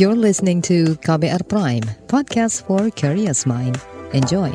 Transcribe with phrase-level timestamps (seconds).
[0.00, 3.76] You're listening to KBR Prime, podcast for curious mind.
[4.16, 4.48] Enjoy.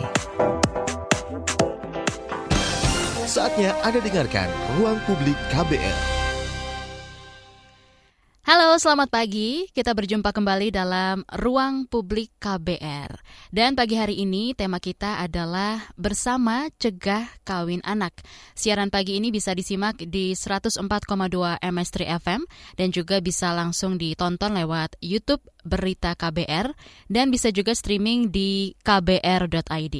[3.29, 4.47] Saatnya Anda dengarkan
[4.79, 6.14] Ruang Publik KBR.
[8.75, 9.71] Selamat pagi.
[9.71, 13.07] Kita berjumpa kembali dalam Ruang Publik KBR.
[13.47, 18.19] Dan pagi hari ini tema kita adalah Bersama Cegah Kawin Anak.
[18.51, 20.83] Siaran pagi ini bisa disimak di 104,2
[21.63, 22.43] MS3 FM
[22.75, 26.77] dan juga bisa langsung ditonton lewat YouTube Berita KBR
[27.09, 29.95] dan bisa juga streaming di kbr.id.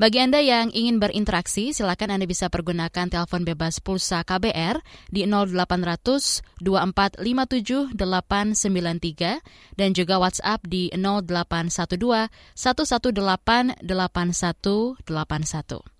[0.00, 4.80] Bagi Anda yang ingin berinteraksi, silakan Anda bisa pergunakan telepon bebas pulsa KBR
[5.12, 9.40] di 0800 2457 893
[9.80, 15.92] dan juga WhatsApp di 0812 118 8181.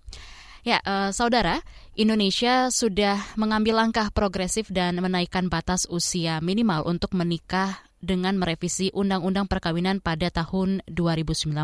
[0.63, 1.59] Ya, uh, saudara,
[1.97, 9.47] Indonesia sudah mengambil langkah progresif dan menaikkan batas usia minimal untuk menikah dengan merevisi Undang-Undang
[9.47, 11.55] Perkawinan pada tahun 2019.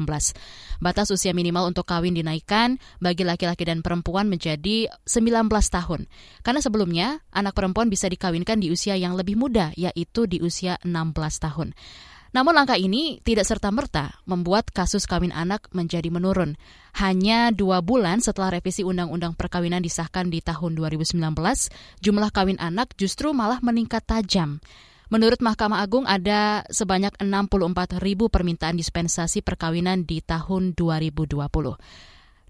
[0.80, 6.08] Batas usia minimal untuk kawin dinaikkan bagi laki-laki dan perempuan menjadi 19 tahun.
[6.42, 11.44] Karena sebelumnya, anak perempuan bisa dikawinkan di usia yang lebih muda, yaitu di usia 16
[11.44, 11.76] tahun.
[12.30, 16.62] Namun langkah ini tidak serta-merta membuat kasus kawin anak menjadi menurun.
[16.94, 21.18] Hanya dua bulan setelah revisi Undang-Undang Perkawinan disahkan di tahun 2019,
[22.06, 24.62] jumlah kawin anak justru malah meningkat tajam.
[25.10, 31.34] Menurut Mahkamah Agung ada sebanyak 64 ribu permintaan dispensasi perkawinan di tahun 2020.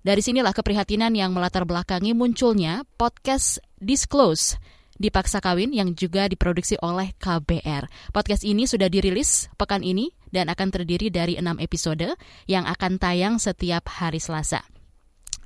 [0.04, 4.60] Dari sinilah keprihatinan yang melatar belakangi munculnya podcast Disclose
[5.00, 8.12] Dipaksa Kawin yang juga diproduksi oleh KBR.
[8.12, 12.20] Podcast ini sudah dirilis pekan ini dan akan terdiri dari enam episode
[12.52, 14.79] yang akan tayang setiap hari Selasa.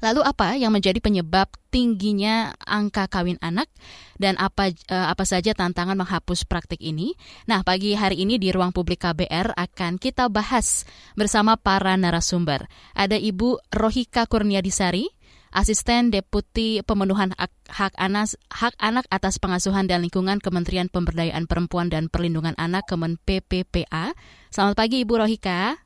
[0.03, 3.71] Lalu apa yang menjadi penyebab tingginya angka kawin anak
[4.19, 7.15] dan apa uh, apa saja tantangan menghapus praktik ini?
[7.47, 10.83] Nah, pagi hari ini di ruang publik KBR akan kita bahas
[11.15, 12.67] bersama para narasumber.
[12.91, 15.07] Ada Ibu Rohika Kurniadisari,
[15.55, 17.31] Asisten Deputi Pemenuhan
[17.71, 23.23] Hak Anak, Hak Anak atas Pengasuhan dan Lingkungan Kementerian Pemberdayaan Perempuan dan Perlindungan Anak Kemen
[23.23, 24.11] PPPA.
[24.51, 25.79] Selamat pagi Ibu Rohika.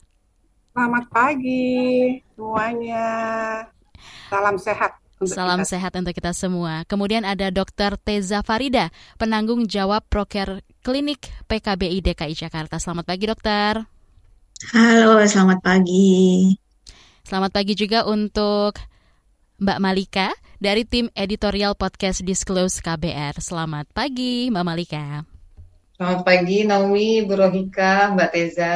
[0.74, 3.06] Selamat pagi semuanya.
[4.28, 4.92] Salam sehat.
[5.18, 5.70] Untuk Salam kita.
[5.74, 6.86] sehat untuk kita semua.
[6.86, 7.98] Kemudian ada Dr.
[7.98, 12.78] Teza Farida, penanggung jawab Proker Klinik PKBI DKI Jakarta.
[12.78, 13.82] Selamat pagi, dokter.
[14.70, 16.54] Halo, selamat pagi.
[17.26, 18.78] Selamat pagi juga untuk
[19.58, 20.30] Mbak Malika
[20.62, 23.42] dari tim editorial podcast Disclose KBR.
[23.42, 25.26] Selamat pagi, Mbak Malika.
[25.98, 28.74] Selamat pagi, Naomi, Bu Rohika, Mbak Teza.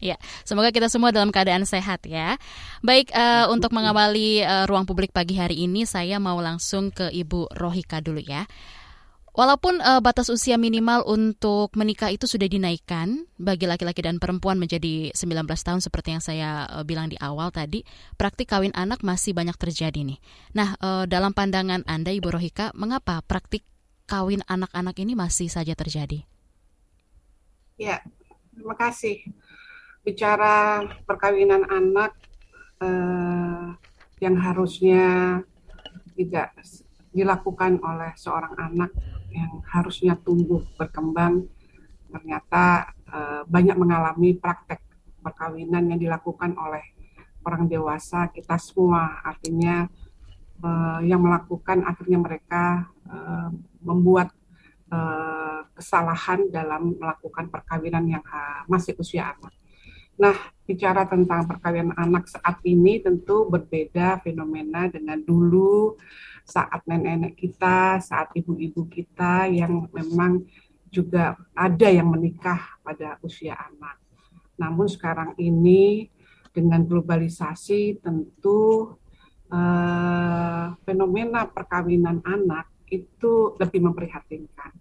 [0.00, 0.16] Ya,
[0.48, 2.40] semoga kita semua dalam keadaan sehat ya.
[2.80, 7.52] Baik, uh, untuk mengawali uh, ruang publik pagi hari ini, saya mau langsung ke Ibu
[7.52, 8.48] Rohika dulu ya.
[9.30, 15.14] Walaupun uh, batas usia minimal untuk menikah itu sudah dinaikkan bagi laki-laki dan perempuan menjadi
[15.14, 17.84] 19 tahun seperti yang saya uh, bilang di awal tadi,
[18.16, 20.18] praktik kawin anak masih banyak terjadi nih.
[20.56, 23.68] Nah, uh, dalam pandangan Anda Ibu Rohika, mengapa praktik
[24.08, 26.24] kawin anak-anak ini masih saja terjadi?
[27.78, 28.02] Ya,
[28.56, 29.39] terima kasih
[30.10, 32.18] bicara perkawinan anak
[32.82, 33.66] eh,
[34.18, 35.38] yang harusnya
[36.18, 36.50] tidak
[37.14, 38.90] dilakukan oleh seorang anak
[39.30, 41.46] yang harusnya tumbuh berkembang
[42.10, 44.82] ternyata eh, banyak mengalami praktek
[45.22, 46.82] perkawinan yang dilakukan oleh
[47.46, 49.22] orang dewasa kita semua.
[49.22, 49.86] Artinya
[50.58, 53.50] eh, yang melakukan akhirnya mereka eh,
[53.86, 54.34] membuat
[54.90, 58.26] eh, kesalahan dalam melakukan perkawinan yang
[58.66, 59.54] masih usia anak
[60.20, 60.36] Nah,
[60.68, 65.96] bicara tentang perkawinan anak saat ini tentu berbeda fenomena dengan dulu
[66.44, 70.44] saat nenek-nenek kita, saat ibu-ibu kita yang memang
[70.92, 73.96] juga ada yang menikah pada usia anak.
[74.60, 76.12] Namun sekarang ini
[76.52, 78.92] dengan globalisasi tentu
[79.48, 84.74] eh, fenomena perkawinan anak itu lebih memprihatinkan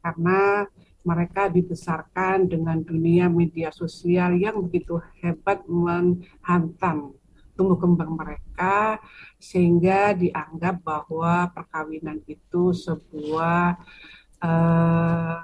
[0.00, 0.64] karena
[1.00, 7.16] mereka dibesarkan dengan dunia media sosial yang begitu hebat menghantam
[7.60, 8.96] tumbuh kembang mereka
[9.36, 13.76] sehingga dianggap bahwa perkawinan itu sebuah
[14.40, 15.36] uh,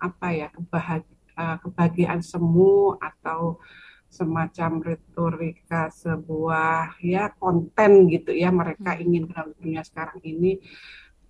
[0.00, 3.62] apa ya kebahagiaan, uh, kebahagiaan semu atau
[4.10, 10.58] semacam retorika sebuah ya konten gitu ya mereka ingin dalam dunia sekarang ini.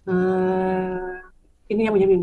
[0.08, 1.29] Uh,
[1.70, 2.16] ini yang menjadi,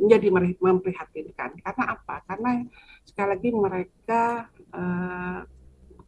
[0.00, 1.60] menjadi memprihatinkan.
[1.60, 2.24] Karena apa?
[2.24, 2.64] Karena
[3.04, 5.40] sekali lagi mereka uh,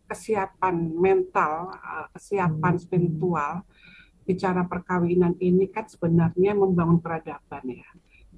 [0.09, 2.83] kesiapan mental, uh, kesiapan hmm.
[2.83, 3.53] spiritual
[4.29, 7.89] bicara perkawinan ini kan sebenarnya membangun peradaban ya.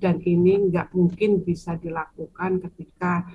[0.01, 3.27] dan ini nggak mungkin bisa dilakukan ketika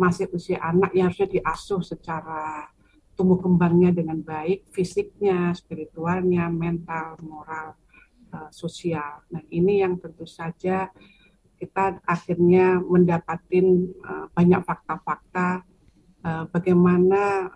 [0.00, 2.70] masih usia anak yang harusnya diasuh secara
[3.16, 7.76] tumbuh kembangnya dengan baik, fisiknya, spiritualnya, mental, moral,
[8.32, 9.22] uh, sosial.
[9.30, 10.90] Nah ini yang tentu saja
[11.56, 13.66] kita akhirnya mendapatkan
[14.04, 15.64] uh, banyak fakta-fakta
[16.24, 17.50] uh, bagaimana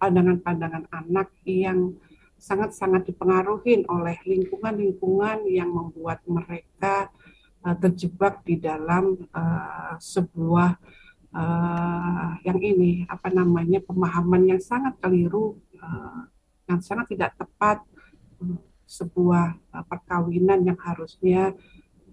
[0.00, 1.94] pandangan-pandangan anak yang
[2.36, 7.08] sangat-sangat dipengaruhi oleh lingkungan-lingkungan yang membuat mereka
[7.80, 9.16] terjebak di dalam
[9.96, 10.76] sebuah
[11.34, 16.30] uh, yang ini apa namanya pemahaman yang sangat keliru uh,
[16.70, 17.82] yang sangat tidak tepat
[18.84, 21.56] sebuah uh, perkawinan yang harusnya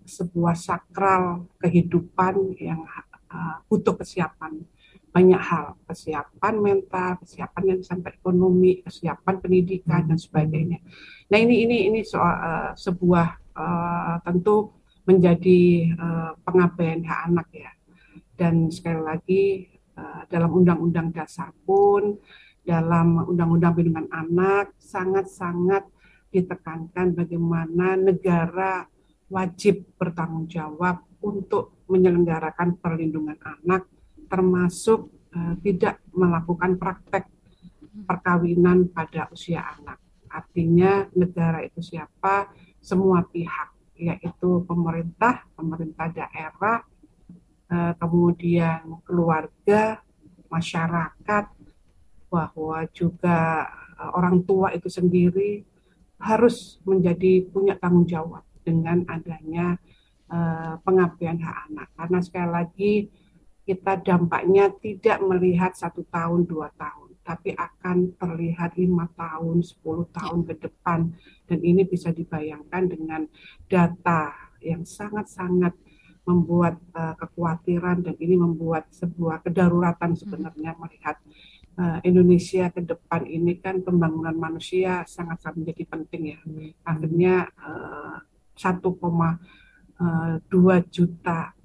[0.08, 2.84] sebuah sakral kehidupan yang
[3.32, 4.64] uh, butuh kesiapan.
[5.12, 10.80] Banyak hal kesiapan mental kesiapan yang sampai ekonomi kesiapan pendidikan dan sebagainya.
[11.28, 14.72] Nah ini ini ini soal uh, sebuah uh, tentu
[15.04, 17.72] menjadi uh, pengabaian hak anak ya.
[18.40, 19.44] Dan sekali lagi
[20.00, 22.16] uh, dalam undang-undang dasar pun
[22.62, 25.84] dalam undang-undang perlindungan anak sangat-sangat
[26.32, 28.88] ditekankan bagaimana negara
[29.28, 33.86] wajib bertanggung jawab untuk menyelenggarakan perlindungan anak
[34.32, 37.28] termasuk uh, tidak melakukan praktek
[38.08, 40.00] perkawinan pada usia anak.
[40.32, 42.48] Artinya negara itu siapa?
[42.80, 46.80] Semua pihak, yaitu pemerintah, pemerintah daerah,
[47.72, 50.04] Eh, kemudian keluarga,
[50.52, 51.46] masyarakat,
[52.28, 53.64] bahwa juga
[53.96, 55.64] eh, orang tua itu sendiri
[56.22, 59.76] harus menjadi punya tanggung jawab dengan adanya
[60.30, 61.88] uh, pengabdian hak anak.
[61.98, 62.94] Karena sekali lagi
[63.66, 70.46] kita dampaknya tidak melihat satu tahun, dua tahun, tapi akan terlihat lima tahun, sepuluh tahun
[70.46, 71.14] ke depan.
[71.50, 73.22] Dan ini bisa dibayangkan dengan
[73.66, 75.74] data yang sangat-sangat
[76.22, 81.18] membuat uh, kekhawatiran dan ini membuat sebuah kedaruratan sebenarnya melihat
[82.04, 86.40] Indonesia ke depan ini kan pembangunan manusia sangat-sangat menjadi penting ya.
[86.86, 88.22] Akhirnya uh,
[88.60, 88.92] 1,2
[90.92, 91.56] juta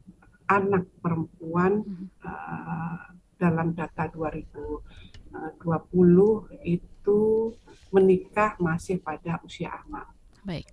[0.47, 1.83] anak perempuan
[3.37, 4.81] dalam data 2020
[6.65, 7.21] itu
[7.93, 10.09] menikah masih pada usia anak.
[10.47, 10.71] Baik.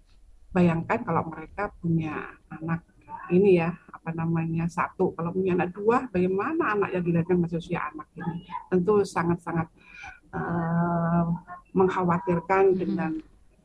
[0.53, 2.85] Bayangkan kalau mereka punya anak
[3.31, 3.71] ini ya
[4.03, 5.15] apa namanya satu.
[5.15, 8.43] Kalau punya anak dua bagaimana anak yang dilahirkan masih usia anak ini?
[8.67, 9.67] Tentu sangat-sangat
[10.35, 11.31] uh,
[11.71, 13.15] mengkhawatirkan dengan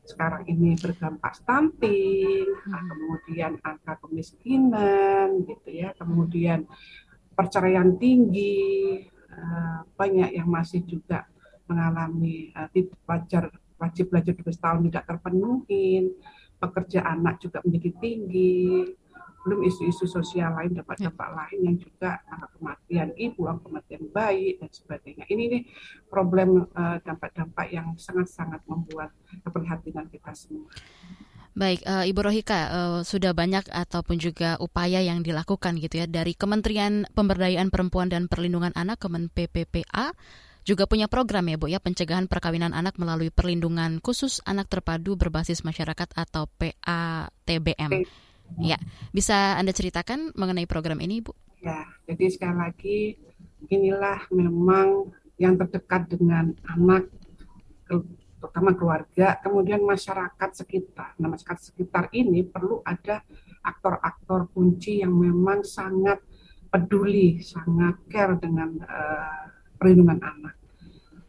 [0.07, 5.91] sekarang ini berdampak stunting nah, kemudian angka kemiskinan gitu ya.
[5.99, 6.63] Kemudian
[7.35, 9.03] perceraian tinggi
[9.35, 11.27] uh, banyak yang masih juga
[11.67, 12.71] mengalami uh,
[13.05, 16.11] belajar wajib belajar dua tahun tidak terpenuhi
[16.59, 18.83] pekerja anak juga menjadi tinggi
[19.47, 24.69] belum isu-isu sosial lain dampak-dampak lain yang juga angka kematian ibu, angka kematian bayi dan
[24.71, 25.23] sebagainya.
[25.31, 25.63] Ini nih
[26.11, 29.15] problem uh, dampak-dampak yang sangat-sangat membuat
[29.47, 30.67] keprihatinan kita semua.
[31.57, 36.37] Baik, uh, Ibu Rohika, uh, sudah banyak ataupun juga upaya yang dilakukan gitu ya dari
[36.37, 40.13] Kementerian Pemberdayaan Perempuan dan Perlindungan Anak Kemen PPPA
[40.67, 45.65] juga punya program ya Bu ya pencegahan perkawinan anak melalui perlindungan khusus anak terpadu berbasis
[45.65, 48.05] masyarakat atau PATBM.
[48.57, 48.81] Ya,
[49.13, 51.37] bisa Anda ceritakan mengenai program ini, Bu?
[51.61, 52.99] Ya, jadi sekali lagi
[53.69, 57.07] inilah memang yang terdekat dengan anak,
[58.39, 61.15] terutama keluarga, kemudian masyarakat sekitar.
[61.19, 63.23] Nah, masyarakat sekitar ini perlu ada
[63.63, 66.23] aktor-aktor kunci yang memang sangat
[66.71, 69.43] peduli, sangat care dengan uh,
[69.75, 70.55] perlindungan anak.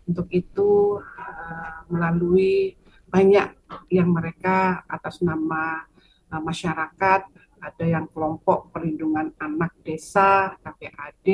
[0.06, 2.78] Untuk itu uh, melalui
[3.10, 3.58] banyak
[3.90, 5.82] yang mereka atas nama
[6.30, 7.20] uh, masyarakat,
[7.60, 11.28] ada yang kelompok perlindungan anak desa, KPAD,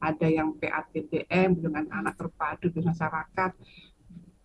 [0.00, 3.52] ada yang PATBM, dengan anak terpadu di masyarakat.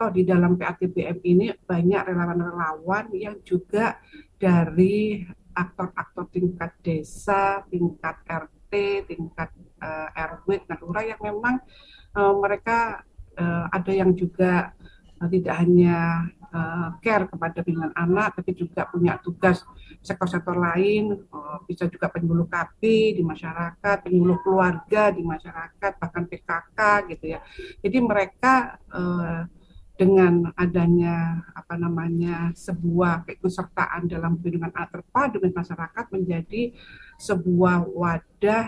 [0.04, 3.96] Oh, di dalam PATBM ini banyak relawan-relawan yang juga
[4.36, 5.24] dari
[5.56, 8.74] aktor-aktor tingkat desa, tingkat RT,
[9.08, 11.64] tingkat uh, RW, dan yang memang
[12.12, 13.08] uh, mereka
[13.40, 14.76] uh, ada yang juga
[15.24, 19.64] uh, tidak hanya uh, care kepada dengan anak, tapi juga punya tugas
[20.02, 22.82] sektor-sektor lain, uh, bisa juga penyuluh KP
[23.18, 26.80] di masyarakat, penyuluh keluarga di masyarakat, bahkan PKK
[27.16, 27.40] gitu ya.
[27.82, 29.48] Jadi mereka uh,
[29.96, 36.76] dengan adanya apa namanya sebuah keikutsertaan dalam perlindungan anak terpadu dengan masyarakat menjadi
[37.16, 38.66] sebuah wadah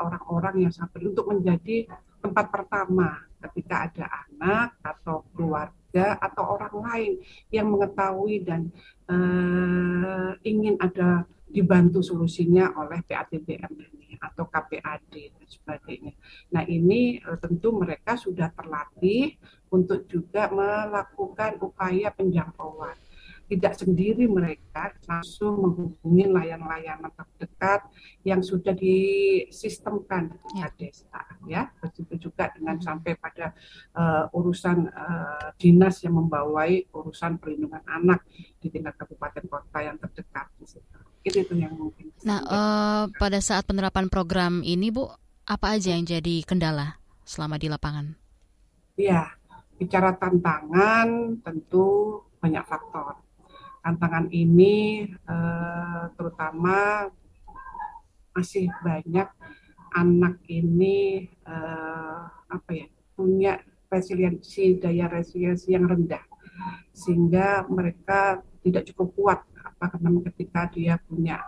[0.00, 1.84] orang-orang uh, yang sangat untuk menjadi
[2.24, 7.12] tempat pertama ketika ada anak atau keluarga atau orang lain
[7.52, 8.68] yang mengetahui dan
[9.08, 16.12] uh, ingin ada dibantu solusinya oleh PATBM ini atau KPAD dan sebagainya.
[16.52, 19.38] Nah ini uh, tentu mereka sudah terlatih
[19.70, 23.05] untuk juga melakukan upaya penjangkauan
[23.46, 27.86] tidak sendiri mereka langsung menghubungi layanan-layanan terdekat
[28.26, 30.68] yang sudah disistemkan di ya.
[30.74, 31.62] desa ya.
[31.78, 33.54] Begitu juga dengan sampai pada
[33.94, 38.26] uh, urusan uh, dinas yang membawai urusan perlindungan anak
[38.58, 40.46] di tingkat kabupaten kota yang terdekat
[41.26, 45.10] itu itu yang mungkin nah uh, pada saat penerapan program ini bu
[45.46, 48.14] apa aja yang jadi kendala selama di lapangan?
[48.94, 49.34] Ya
[49.76, 53.25] bicara tantangan tentu banyak faktor
[53.86, 57.06] tantangan ini eh, terutama
[58.34, 59.30] masih banyak
[59.94, 66.26] anak ini eh, apa ya punya resiliensi daya resiliensi yang rendah
[66.90, 71.38] sehingga mereka tidak cukup kuat apa karena ketika dia punya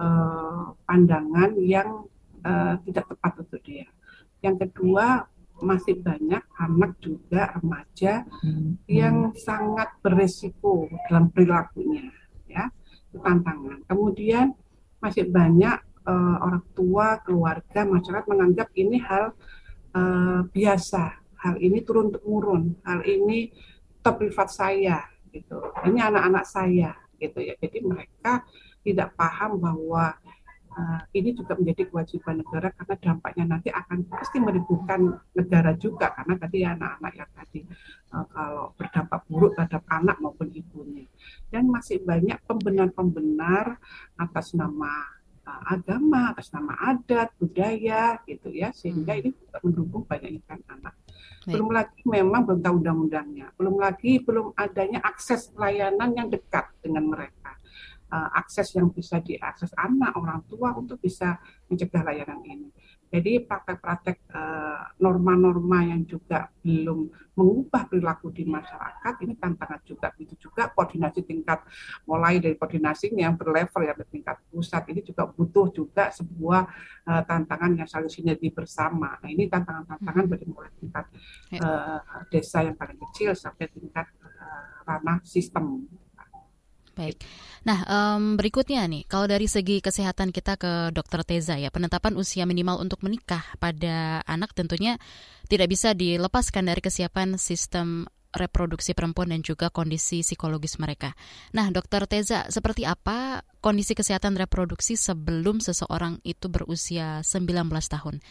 [0.00, 2.08] eh, pandangan yang
[2.40, 3.84] eh, tidak tepat untuk dia.
[4.40, 5.28] Yang kedua
[5.64, 8.84] masih banyak anak juga remaja hmm.
[8.86, 12.12] yang sangat beresiko dalam perilakunya
[12.44, 12.68] ya
[13.10, 13.82] itu tantangan.
[13.88, 14.54] Kemudian
[15.00, 19.32] masih banyak uh, orang tua keluarga masyarakat menganggap ini hal
[19.94, 21.22] uh, biasa.
[21.44, 22.74] Hal ini turun temurun.
[22.82, 23.52] Hal ini
[24.00, 24.98] top privat saya
[25.30, 25.60] gitu.
[25.86, 26.92] Ini anak-anak saya
[27.22, 27.54] gitu ya.
[27.60, 28.42] Jadi mereka
[28.84, 30.18] tidak paham bahwa
[30.74, 35.00] uh, ini juga menjadi kewajiban negara karena dampaknya nanti akan pasti menimbulkan
[35.34, 37.60] negara juga karena tadi anak-anak yang tadi
[38.12, 41.06] uh, kalau berdampak buruk terhadap anak maupun ibunya.
[41.48, 43.78] Dan masih banyak pembenar-pembenar
[44.18, 44.90] atas nama
[45.46, 48.74] uh, agama atas nama adat budaya gitu ya.
[48.74, 49.20] Sehingga hmm.
[49.22, 50.94] ini juga mendukung banyak ikan anak
[51.44, 53.52] belum lagi memang belum tahu undang-undangnya.
[53.60, 57.43] Belum lagi belum adanya akses layanan yang dekat dengan mereka
[58.14, 62.70] uh, akses yang bisa diakses anak orang tua untuk bisa mencegah layanan ini.
[63.14, 67.06] Jadi praktek-praktek uh, norma-norma yang juga belum
[67.38, 71.62] mengubah perilaku di masyarakat ini tantangan juga itu juga koordinasi tingkat
[72.10, 76.62] mulai dari koordinasi yang berlevel ya di tingkat pusat ini juga butuh juga sebuah
[77.06, 79.14] uh, tantangan yang saling sinergi bersama.
[79.22, 81.06] Nah ini tantangan-tantangan dari mulai tingkat
[81.62, 82.02] uh,
[82.34, 85.86] desa yang paling kecil sampai tingkat uh, ranah sistem.
[86.94, 87.18] Baik.
[87.66, 92.46] Nah, um, berikutnya nih, kalau dari segi kesehatan kita ke Dokter Teza ya, penetapan usia
[92.46, 94.94] minimal untuk menikah pada anak tentunya
[95.50, 101.14] tidak bisa dilepaskan dari kesiapan sistem reproduksi perempuan dan juga kondisi psikologis mereka.
[101.54, 108.22] Nah, Dokter Teza, seperti apa kondisi kesehatan reproduksi sebelum seseorang itu berusia 19 tahun,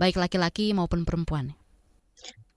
[0.00, 1.52] baik laki-laki maupun perempuan?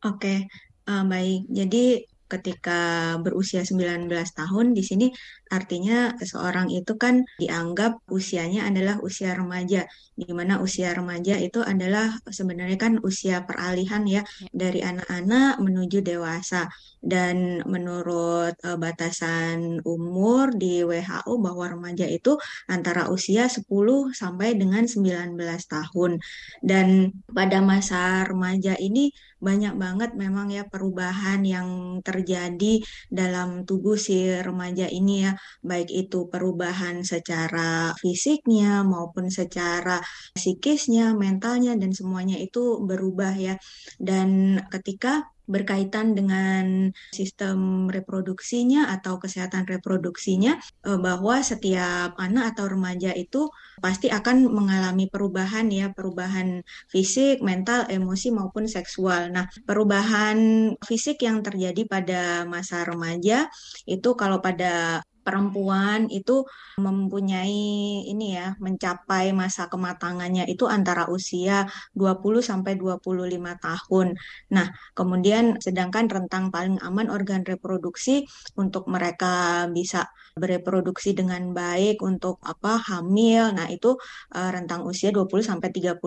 [0.04, 0.48] Oke,
[0.88, 1.48] uh, baik.
[1.52, 5.08] Jadi ketika berusia 19 tahun di sini
[5.52, 9.86] artinya seseorang itu kan dianggap usianya adalah usia remaja
[10.16, 14.48] di mana usia remaja itu adalah sebenarnya kan usia peralihan ya, ya.
[14.56, 16.72] dari anak-anak menuju dewasa.
[17.06, 22.34] Dan menurut uh, batasan umur di WHO bahwa remaja itu
[22.66, 23.68] antara usia 10
[24.16, 25.38] sampai dengan 19
[25.70, 26.18] tahun.
[26.64, 34.26] Dan pada masa remaja ini banyak banget memang ya perubahan yang terjadi dalam tubuh si
[34.42, 40.02] remaja ini ya, baik itu perubahan secara fisiknya maupun secara
[40.36, 43.56] psikisnya, mentalnya dan semuanya itu berubah ya.
[44.00, 50.58] Dan ketika berkaitan dengan sistem reproduksinya atau kesehatan reproduksinya
[50.90, 57.86] eh, bahwa setiap anak atau remaja itu pasti akan mengalami perubahan ya perubahan fisik, mental,
[57.88, 59.30] emosi maupun seksual.
[59.30, 60.38] Nah, perubahan
[60.82, 63.48] fisik yang terjadi pada masa remaja
[63.86, 66.46] itu kalau pada perempuan itu
[66.78, 71.66] mempunyai ini ya, mencapai masa kematangannya itu antara usia
[71.98, 74.08] 20 sampai 25 tahun.
[74.54, 80.06] Nah, kemudian sedangkan rentang paling aman organ reproduksi untuk mereka bisa
[80.38, 83.50] bereproduksi dengan baik untuk apa hamil.
[83.58, 83.98] Nah, itu
[84.38, 85.98] uh, rentang usia 20 sampai 35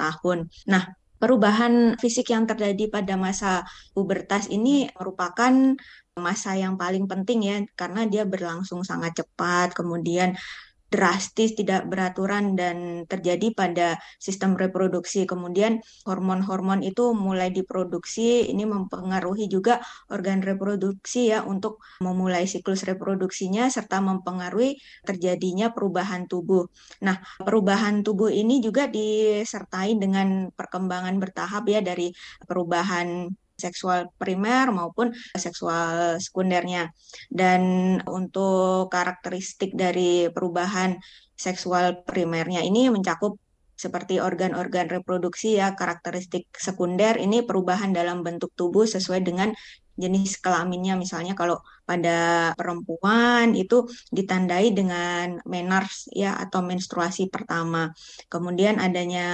[0.00, 0.38] tahun.
[0.72, 0.82] Nah,
[1.24, 3.64] perubahan fisik yang terjadi pada masa
[3.96, 5.72] pubertas ini merupakan
[6.14, 10.38] masa yang paling penting ya karena dia berlangsung sangat cepat kemudian
[10.94, 13.88] drastis tidak beraturan dan terjadi pada
[14.22, 15.26] sistem reproduksi.
[15.26, 23.66] Kemudian hormon-hormon itu mulai diproduksi, ini mempengaruhi juga organ reproduksi ya untuk memulai siklus reproduksinya
[23.66, 26.70] serta mempengaruhi terjadinya perubahan tubuh.
[27.02, 32.14] Nah, perubahan tubuh ini juga disertai dengan perkembangan bertahap ya dari
[32.46, 36.90] perubahan seksual primer maupun seksual sekundernya.
[37.30, 37.62] Dan
[38.06, 40.98] untuk karakteristik dari perubahan
[41.34, 43.38] seksual primernya ini mencakup
[43.74, 49.50] seperti organ-organ reproduksi ya karakteristik sekunder ini perubahan dalam bentuk tubuh sesuai dengan
[49.94, 50.94] jenis kelaminnya.
[50.98, 57.92] Misalnya kalau pada perempuan itu ditandai dengan menars ya atau menstruasi pertama.
[58.32, 59.28] Kemudian adanya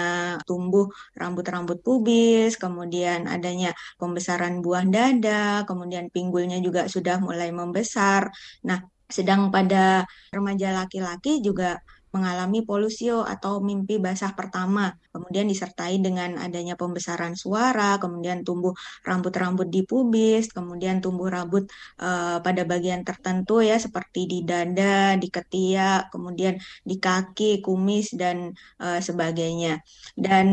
[0.44, 8.28] tumbuh rambut-rambut pubis kemudian adanya pembesaran buah dada kemudian pinggulnya juga sudah mulai membesar.
[8.66, 16.38] Nah sedang pada remaja laki-laki juga mengalami polusio atau mimpi basah pertama, kemudian disertai dengan
[16.42, 18.74] adanya pembesaran suara, kemudian tumbuh
[19.06, 21.70] rambut-rambut di pubis, kemudian tumbuh rambut
[22.02, 28.50] uh, pada bagian tertentu ya seperti di dada, di ketiak, kemudian di kaki, kumis dan
[28.82, 29.82] uh, sebagainya.
[30.18, 30.46] Dan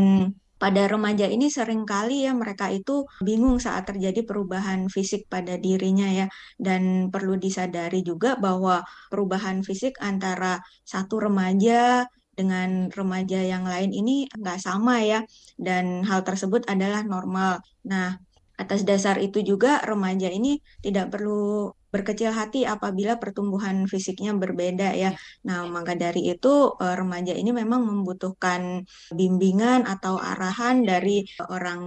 [0.57, 6.09] pada remaja ini sering kali ya mereka itu bingung saat terjadi perubahan fisik pada dirinya
[6.09, 8.81] ya dan perlu disadari juga bahwa
[9.13, 15.19] perubahan fisik antara satu remaja dengan remaja yang lain ini nggak sama ya
[15.57, 17.61] dan hal tersebut adalah normal.
[17.89, 18.13] Nah,
[18.57, 25.15] atas dasar itu juga remaja ini tidak perlu berkecil hati apabila pertumbuhan fisiknya berbeda ya.
[25.47, 28.83] Nah, maka dari itu eh, remaja ini memang membutuhkan
[29.15, 31.81] bimbingan atau arahan dari orang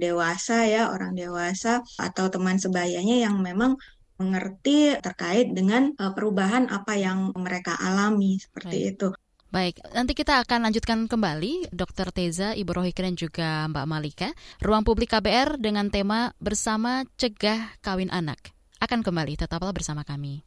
[0.00, 3.76] dewasa ya, orang dewasa atau teman sebayanya yang memang
[4.16, 8.92] mengerti terkait dengan eh, perubahan apa yang mereka alami seperti Baik.
[8.96, 9.08] itu.
[9.54, 12.10] Baik, nanti kita akan lanjutkan kembali Dr.
[12.10, 14.28] Teza, Ibu Rohika dan juga Mbak Malika.
[14.58, 18.53] Ruang Publik KBR dengan tema Bersama Cegah Kawin Anak
[18.84, 19.34] akan kembali.
[19.40, 20.44] Tetaplah bersama kami.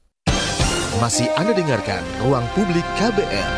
[0.98, 3.51] Masih Anda dengarkan Ruang Publik KBR.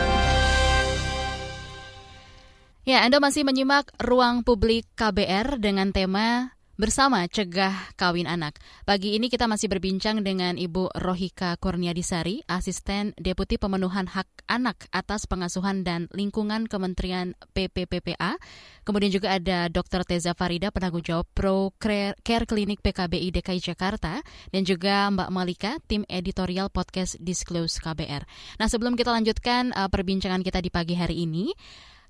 [2.83, 8.55] Ya, Anda masih menyimak Ruang Publik KBR dengan tema bersama cegah kawin anak.
[8.88, 15.27] Pagi ini kita masih berbincang dengan Ibu Rohika Kurniadisari, Asisten Deputi Pemenuhan Hak Anak atas
[15.27, 18.39] Pengasuhan dan Lingkungan Kementerian PPPPA.
[18.88, 20.07] Kemudian juga ada Dr.
[20.07, 24.24] Teza Farida, penanggung jawab Pro Care Klinik PKBI DKI Jakarta,
[24.55, 28.24] dan juga Mbak Malika, tim editorial podcast Disclose KBR.
[28.55, 31.51] Nah, sebelum kita lanjutkan uh, perbincangan kita di pagi hari ini,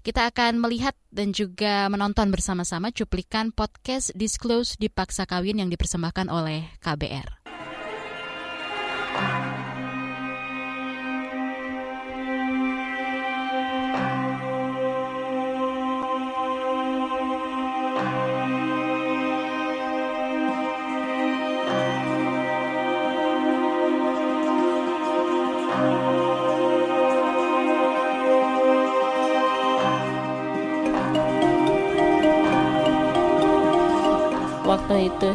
[0.03, 6.27] kita akan melihat dan juga menonton bersama-sama cuplikan podcast Disclose di Paksa Kawin yang dipersembahkan
[6.31, 7.38] oleh KBR.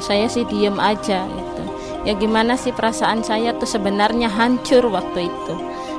[0.01, 1.63] Saya sih diem aja gitu.
[2.05, 5.55] Ya gimana sih perasaan saya tuh sebenarnya hancur waktu itu.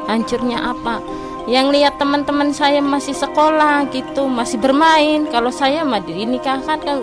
[0.06, 1.02] Hancurnya apa?
[1.46, 5.30] Yang lihat teman-teman saya masih sekolah gitu masih bermain.
[5.30, 6.98] Kalau saya mah dinikahkan kan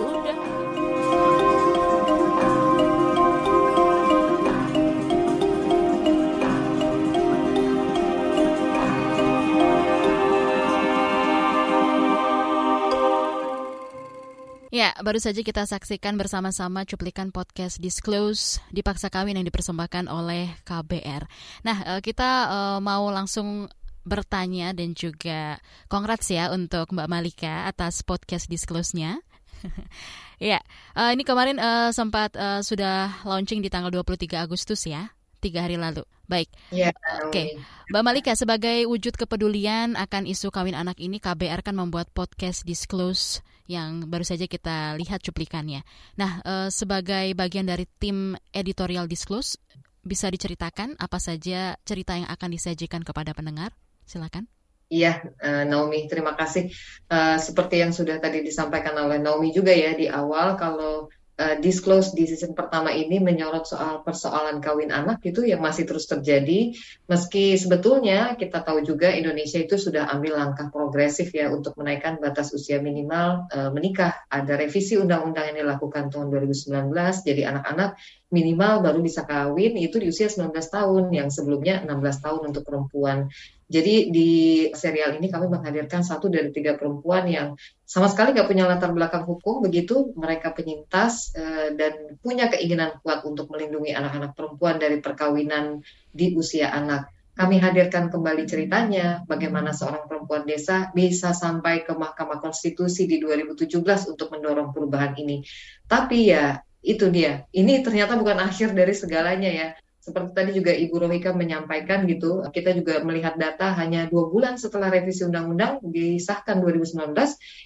[14.73, 21.29] Ya, baru saja kita saksikan bersama-sama cuplikan podcast Disclose dipaksa kawin yang dipersembahkan oleh KBR.
[21.61, 23.69] Nah, eh, kita eh, mau langsung
[24.01, 29.21] bertanya dan juga congrats ya untuk Mbak Malika atas podcast Disclose-nya.
[30.41, 30.57] ya,
[30.97, 31.61] eh, ini kemarin
[31.93, 32.33] sempat
[32.65, 36.01] sudah launching di tanggal 23 Agustus ya, tiga hari lalu.
[36.25, 36.49] Baik.
[36.73, 36.89] Ya,
[37.21, 37.47] Oke, okay.
[37.93, 43.45] Mbak Malika sebagai wujud kepedulian akan isu kawin anak ini, KBR kan membuat podcast Disclose
[43.67, 45.87] yang baru saja kita lihat cuplikannya.
[46.19, 49.55] Nah, e, sebagai bagian dari tim editorial Disclose,
[50.03, 53.71] bisa diceritakan apa saja cerita yang akan disajikan kepada pendengar?
[54.03, 54.51] Silakan.
[54.93, 56.69] Iya, uh, Naomi, terima kasih.
[57.09, 62.13] Uh, seperti yang sudah tadi disampaikan oleh Naomi juga ya di awal, kalau uh, disclose
[62.13, 66.73] di season pertama ini menyorot soal persoalan kawin anak itu yang masih terus terjadi.
[67.09, 72.53] Meski sebetulnya kita tahu juga Indonesia itu sudah ambil langkah progresif ya untuk menaikkan batas
[72.53, 74.13] usia minimal uh, menikah.
[74.29, 76.93] Ada revisi undang-undang yang dilakukan tahun 2019
[77.25, 77.97] jadi anak-anak
[78.33, 83.29] minimal baru bisa kawin itu di usia 19 tahun yang sebelumnya 16 tahun untuk perempuan
[83.73, 84.29] jadi di
[84.77, 87.57] serial ini kami menghadirkan satu dari tiga perempuan yang
[87.89, 93.25] sama sekali nggak punya latar belakang hukum, begitu mereka penyintas uh, dan punya keinginan kuat
[93.25, 95.81] untuk melindungi anak-anak perempuan dari perkawinan
[96.13, 97.09] di usia anak.
[97.33, 103.73] Kami hadirkan kembali ceritanya bagaimana seorang perempuan desa bisa sampai ke Mahkamah Konstitusi di 2017
[104.05, 105.41] untuk mendorong perubahan ini.
[105.89, 109.67] Tapi ya itu dia, ini ternyata bukan akhir dari segalanya ya
[110.03, 114.91] seperti tadi juga Ibu Rohika menyampaikan gitu, kita juga melihat data hanya dua bulan setelah
[114.91, 117.15] revisi undang-undang disahkan 2019,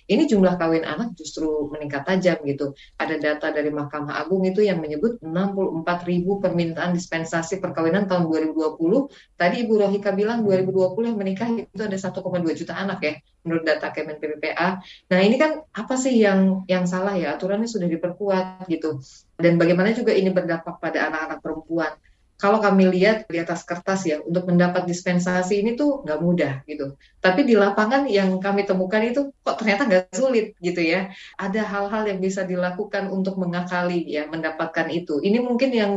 [0.06, 2.78] ini jumlah kawin anak justru meningkat tajam gitu.
[3.02, 9.10] Ada data dari Mahkamah Agung itu yang menyebut 64 ribu permintaan dispensasi perkawinan tahun 2020.
[9.34, 12.22] Tadi Ibu Rohika bilang 2020 yang menikah itu ada 1,2
[12.54, 14.78] juta anak ya, menurut data Kemen PPPA.
[15.10, 17.34] Nah ini kan apa sih yang yang salah ya?
[17.34, 19.02] Aturannya sudah diperkuat gitu.
[19.42, 21.98] Dan bagaimana juga ini berdampak pada anak-anak perempuan
[22.38, 26.94] kalau kami lihat di atas kertas ya untuk mendapat dispensasi ini tuh nggak mudah gitu.
[27.18, 31.10] Tapi di lapangan yang kami temukan itu kok ternyata nggak sulit gitu ya.
[31.42, 35.18] Ada hal-hal yang bisa dilakukan untuk mengakali ya mendapatkan itu.
[35.18, 35.92] Ini mungkin yang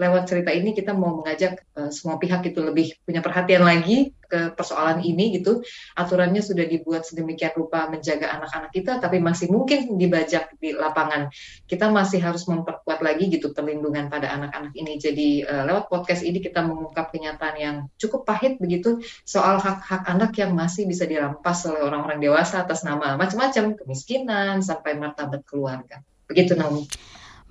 [0.00, 4.56] lewat cerita ini kita mau mengajak uh, semua pihak itu lebih punya perhatian lagi ke
[4.56, 5.60] persoalan ini gitu.
[5.92, 11.28] Aturannya sudah dibuat sedemikian rupa menjaga anak-anak kita tapi masih mungkin dibajak di lapangan.
[11.68, 14.96] Kita masih harus memperkuat lagi gitu perlindungan pada anak-anak ini.
[14.96, 20.32] Jadi uh, lewat podcast ini kita mengungkap kenyataan yang cukup pahit begitu soal hak-hak anak
[20.40, 26.00] yang masih bisa dirampas oleh orang-orang dewasa atas nama macam-macam kemiskinan sampai martabat keluarga.
[26.24, 26.88] Begitu Naomi.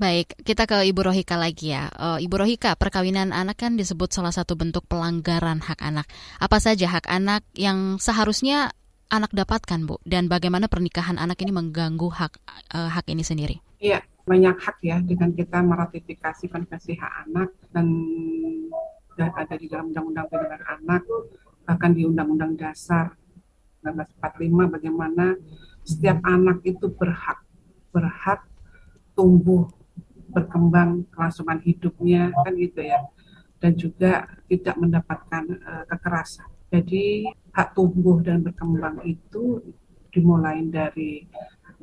[0.02, 1.86] Baik, kita ke Ibu Rohika lagi ya.
[1.94, 6.10] Uh, Ibu Rohika, perkawinan anak kan disebut salah satu bentuk pelanggaran hak anak.
[6.42, 8.74] Apa saja hak anak yang seharusnya
[9.14, 10.02] anak dapatkan, Bu?
[10.02, 12.34] Dan bagaimana pernikahan anak ini mengganggu hak
[12.74, 13.62] uh, hak ini sendiri?
[13.78, 17.86] Iya, banyak hak ya dengan kita meratifikasi konvensi hak anak dan
[19.22, 21.06] ada di dalam Undang-Undang Perlindungan Anak,
[21.62, 23.14] bahkan di Undang-Undang Dasar
[23.86, 25.38] 1945 bagaimana
[25.86, 27.46] setiap anak itu berhak
[27.94, 28.50] berhak
[29.14, 29.70] tumbuh
[30.32, 33.00] berkembang kelangsungan hidupnya kan gitu ya
[33.62, 36.50] dan juga tidak mendapatkan uh, kekerasan.
[36.72, 39.62] Jadi hak tumbuh dan berkembang itu
[40.10, 41.28] dimulai dari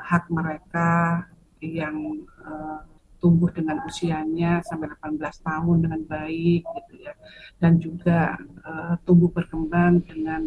[0.00, 1.22] hak mereka
[1.60, 2.82] yang uh,
[3.18, 7.14] tumbuh dengan usianya sampai 18 tahun dengan baik gitu ya
[7.58, 10.46] dan juga uh, tumbuh berkembang dengan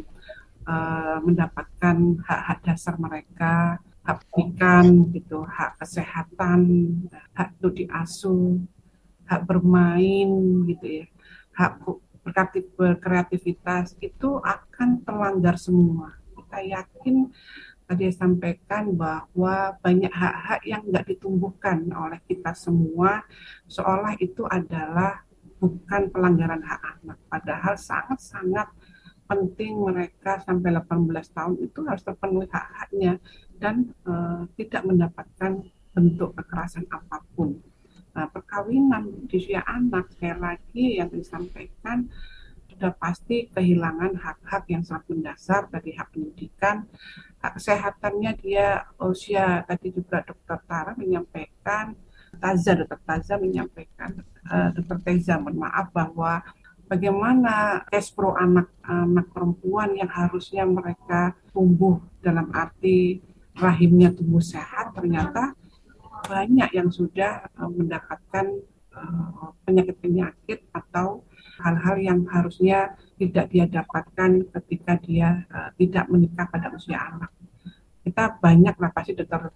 [0.64, 6.62] uh, mendapatkan hak-hak dasar mereka hak pendidikan gitu, hak kesehatan,
[7.38, 8.58] hak untuk diasuh,
[9.30, 10.30] hak bermain
[10.66, 11.06] gitu ya,
[11.54, 11.82] hak
[12.78, 16.18] berkreativitas itu akan terlanggar semua.
[16.38, 17.30] Kita yakin
[17.86, 23.26] tadi saya sampaikan bahwa banyak hak-hak yang nggak ditumbuhkan oleh kita semua
[23.68, 25.28] seolah itu adalah
[25.60, 27.18] bukan pelanggaran hak anak.
[27.28, 28.72] Padahal sangat-sangat
[29.28, 33.20] penting mereka sampai 18 tahun itu harus terpenuhi hak-haknya
[33.62, 35.62] dan uh, tidak mendapatkan
[35.94, 37.62] bentuk kekerasan apa pun.
[38.12, 42.10] Nah, perkawinan di usia anak sekali lagi yang disampaikan
[42.68, 46.90] sudah pasti kehilangan hak-hak yang sangat mendasar dari hak pendidikan,
[47.40, 51.94] hak kesehatannya dia usia tadi juga dokter Tara menyampaikan,
[52.42, 56.42] Taza dokter Taza menyampaikan, uh, dokter Teza mohon maaf bahwa
[56.92, 63.24] bagaimana tes pro anak anak perempuan yang harusnya mereka tumbuh dalam arti
[63.62, 65.54] rahimnya tumbuh sehat ternyata
[66.26, 68.46] banyak yang sudah uh, mendapatkan
[68.94, 71.26] uh, penyakit-penyakit atau
[71.62, 77.32] hal-hal yang harusnya tidak dia dapatkan ketika dia uh, tidak menikah pada usia anak.
[78.02, 79.54] Kita banyak lah pasti dokter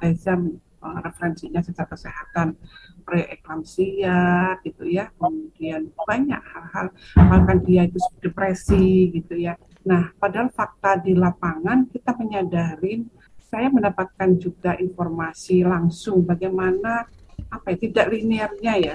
[0.00, 0.40] Reza
[0.78, 2.54] referensinya secara kesehatan
[3.02, 4.20] preeklamsia
[4.62, 6.86] gitu ya kemudian banyak hal-hal
[7.16, 13.06] bahkan dia itu depresi gitu ya nah padahal fakta di lapangan kita menyadari
[13.48, 17.08] saya mendapatkan juga informasi langsung bagaimana
[17.48, 18.94] apa ya tidak linearnya ya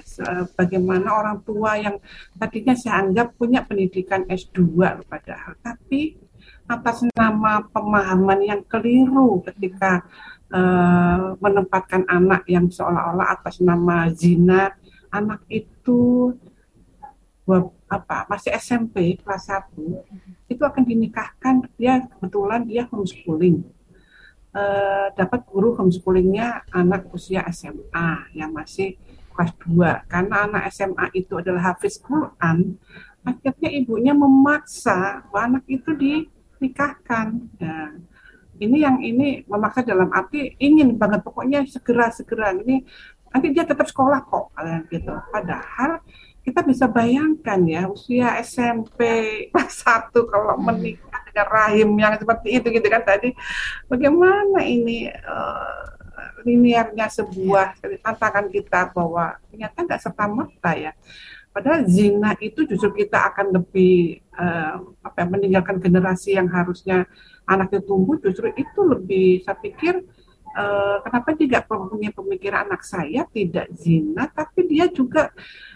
[0.54, 1.98] bagaimana orang tua yang
[2.38, 4.62] tadinya saya anggap punya pendidikan S2
[5.10, 6.22] padahal tapi
[6.70, 10.06] atas nama pemahaman yang keliru ketika
[10.54, 14.72] uh, menempatkan anak yang seolah-olah atas nama zina
[15.10, 16.32] anak itu
[17.92, 23.66] apa masih SMP kelas 1 itu akan dinikahkan dia kebetulan dia homeschooling.
[24.54, 29.02] Uh, dapat guru homeschoolingnya anak usia SMA yang masih
[29.34, 32.78] kelas 2 karena anak SMA itu adalah hafiz Quran
[33.26, 37.50] akhirnya ibunya memaksa anak itu dinikahkan.
[37.58, 37.98] Ya
[38.62, 42.86] ini yang ini memaksa dalam arti ingin banget pokoknya segera segera ini
[43.34, 44.54] nanti dia tetap sekolah kok
[44.94, 45.14] gitu.
[45.34, 46.04] Padahal
[46.44, 49.00] kita bisa bayangkan ya usia SMP
[49.50, 50.64] kelas satu kalau hmm.
[50.68, 53.32] menikah dengan rahim yang seperti itu gitu kan tadi.
[53.88, 55.84] Bagaimana ini uh,
[56.44, 60.92] linearnya sebuah tantangan kita bahwa ternyata nggak serta merta ya.
[61.54, 67.06] Padahal zina itu justru kita akan lebih uh, apa ya, meninggalkan generasi yang harusnya
[67.46, 70.02] anaknya tumbuh justru itu lebih saya pikir
[70.58, 75.73] uh, kenapa tidak punya pemikiran anak saya tidak zina tapi dia juga uh,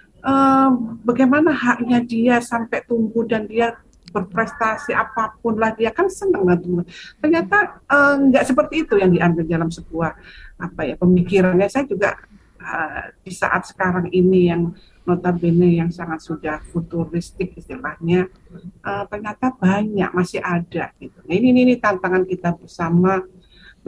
[1.05, 3.77] bagaimana haknya dia sampai tumbuh dan dia
[4.07, 6.57] berprestasi apa pun lah dia kan senang lah
[7.19, 7.83] ternyata
[8.17, 10.15] nggak uh, seperti itu yang diambil dalam sebuah
[10.57, 11.69] apa ya pemikirannya.
[11.69, 12.17] Saya juga
[12.61, 14.73] uh, di saat sekarang ini yang
[15.07, 18.27] notabene yang sangat sudah futuristik istilahnya
[18.83, 21.15] uh, ternyata banyak masih ada gitu.
[21.23, 23.23] Nah, ini, ini ini tantangan kita bersama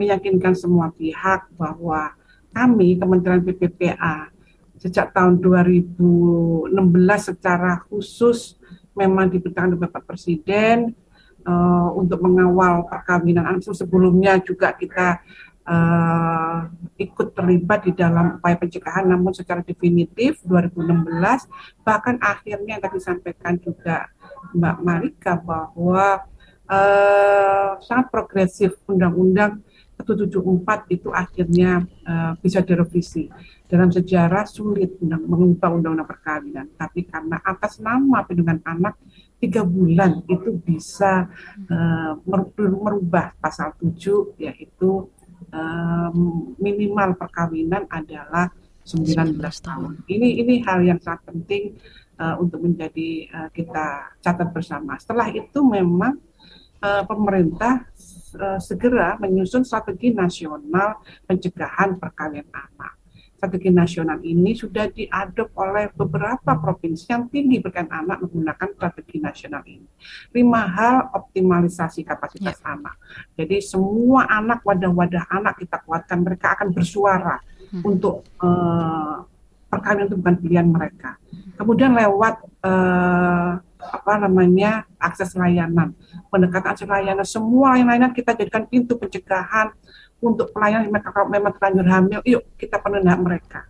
[0.00, 2.16] meyakinkan semua pihak bahwa
[2.56, 4.32] kami Kementerian PPPA
[4.80, 6.72] sejak tahun 2016
[7.20, 8.56] secara khusus
[8.96, 10.96] memang diperintahkan oleh Bapak Presiden
[11.44, 15.20] uh, untuk mengawal perkawinan anak sebelumnya juga kita
[15.68, 16.64] uh,
[16.96, 23.60] ikut terlibat di dalam upaya pencegahan namun secara definitif 2016 bahkan akhirnya yang tadi disampaikan
[23.60, 24.08] juga
[24.56, 26.24] Mbak Marika bahwa
[26.66, 29.60] uh, sangat progresif undang-undang
[30.02, 33.28] 174 itu akhirnya uh, bisa direvisi.
[33.70, 38.98] Dalam sejarah sulit mengubah undang-undang perkawinan, tapi karena atas nama perlindungan anak
[39.40, 41.30] tiga bulan itu bisa
[41.70, 42.12] uh,
[42.58, 45.08] merubah pasal 7 yaitu
[45.54, 46.10] uh,
[46.60, 48.52] minimal perkawinan adalah
[48.84, 49.92] 19 tahun.
[50.08, 51.78] Ini ini hal yang sangat penting
[52.20, 55.00] uh, untuk menjadi uh, kita catat bersama.
[55.00, 56.20] Setelah itu memang
[56.84, 57.88] uh, pemerintah
[58.36, 62.98] uh, segera menyusun strategi nasional pencegahan perkawinan anak.
[63.40, 69.64] Strategi nasional ini sudah diadop oleh beberapa provinsi yang tinggi berkaitan anak menggunakan strategi nasional
[69.64, 69.88] ini.
[70.36, 72.76] Lima hal optimalisasi kapasitas ya.
[72.76, 73.00] anak.
[73.40, 77.40] Jadi semua anak, wadah-wadah anak kita kuatkan, mereka akan bersuara
[77.72, 77.80] hmm.
[77.80, 79.24] untuk uh,
[79.72, 81.16] perkawinan itu bukan pilihan mereka.
[81.56, 85.96] Kemudian lewat uh, apa namanya akses layanan,
[86.28, 89.72] pendekatan akses layanan, semua yang layanan kita jadikan pintu pencegahan
[90.20, 93.64] untuk pelayanan mereka kalau memang terlanjur hamil, yuk kita penuhi mereka.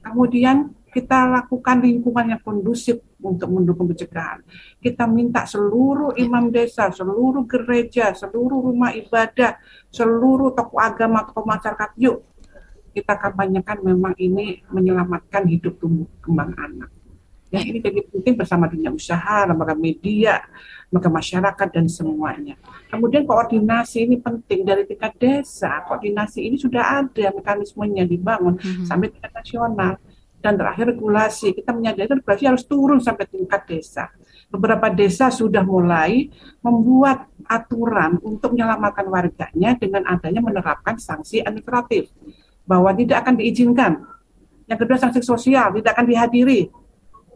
[0.00, 4.42] Kemudian kita lakukan lingkungan yang kondusif untuk mendukung pencegahan.
[4.80, 9.60] Kita minta seluruh imam desa, seluruh gereja, seluruh rumah ibadah,
[9.92, 12.26] seluruh tokoh agama, tokoh masyarakat, yuk
[12.90, 16.90] kita kampanyekan memang ini menyelamatkan hidup tumbuh kembang anak.
[17.50, 20.38] Ya, ini jadi penting bersama dunia usaha, lembaga media,
[20.86, 22.54] lembaga masyarakat dan semuanya.
[22.86, 25.82] Kemudian koordinasi ini penting dari tingkat desa.
[25.82, 28.86] Koordinasi ini sudah ada mekanismenya dibangun mm-hmm.
[28.86, 29.98] sampai tingkat nasional.
[30.40, 34.08] Dan terakhir regulasi, kita menyadari regulasi harus turun sampai tingkat desa.
[34.46, 36.30] Beberapa desa sudah mulai
[36.62, 42.14] membuat aturan untuk menyelamatkan warganya dengan adanya menerapkan sanksi administratif
[42.62, 43.92] bahwa tidak akan diizinkan.
[44.70, 46.70] Yang kedua sanksi sosial tidak akan dihadiri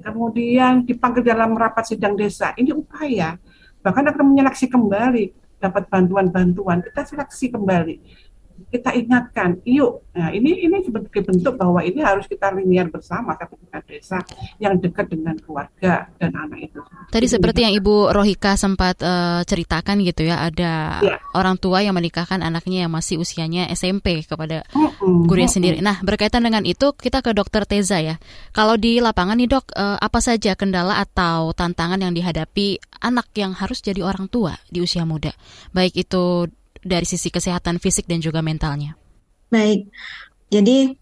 [0.04, 2.52] kemudian dipanggil dalam rapat sidang desa.
[2.54, 3.40] Ini upaya,
[3.80, 7.96] bahkan akan menyeleksi kembali, dapat bantuan-bantuan, kita seleksi kembali
[8.74, 10.02] kita ingatkan, yuk.
[10.14, 14.18] Nah, ini ini sebagai bentuk bahwa ini harus kita linier bersama tapi kita desa
[14.62, 16.78] yang dekat dengan keluarga dan anak itu.
[17.10, 21.16] Tadi seperti yang Ibu Rohika sempat uh, ceritakan gitu ya, ada ya.
[21.34, 25.78] orang tua yang menikahkan anaknya yang masih usianya SMP kepada mm gurunya sendiri.
[25.80, 28.18] Nah, berkaitan dengan itu kita ke Dokter Teza ya.
[28.50, 33.54] Kalau di lapangan nih Dok, uh, apa saja kendala atau tantangan yang dihadapi anak yang
[33.56, 35.32] harus jadi orang tua di usia muda?
[35.72, 36.50] Baik itu
[36.84, 38.94] dari sisi kesehatan fisik dan juga mentalnya?
[39.48, 39.88] Baik,
[40.52, 40.94] jadi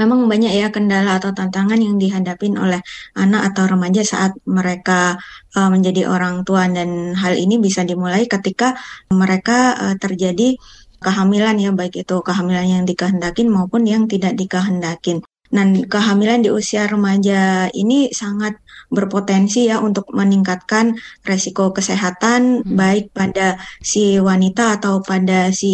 [0.00, 2.80] memang banyak ya kendala atau tantangan yang dihadapin oleh
[3.12, 5.20] anak atau remaja saat mereka
[5.52, 8.80] uh, menjadi orang tua dan hal ini bisa dimulai ketika
[9.12, 10.56] mereka uh, terjadi
[11.04, 15.20] kehamilan ya baik itu kehamilan yang dikehendakin maupun yang tidak dikehendakin.
[15.50, 18.54] Dan kehamilan di usia remaja ini sangat
[18.90, 22.74] berpotensi ya untuk meningkatkan resiko kesehatan hmm.
[22.74, 25.72] baik pada si wanita atau pada si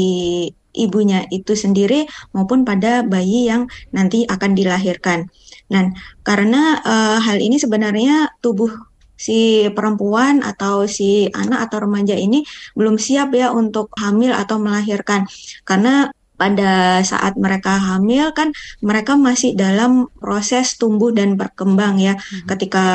[0.77, 2.05] ibunya itu sendiri
[2.37, 5.33] maupun pada bayi yang nanti akan dilahirkan.
[5.67, 8.71] Dan karena uh, hal ini sebenarnya tubuh
[9.17, 12.45] si perempuan atau si anak atau remaja ini
[12.77, 15.25] belum siap ya untuk hamil atau melahirkan
[15.65, 18.53] karena pada saat mereka hamil kan
[18.85, 22.15] mereka masih dalam proses tumbuh dan berkembang ya.
[22.17, 22.47] Hmm.
[22.47, 22.87] Ketika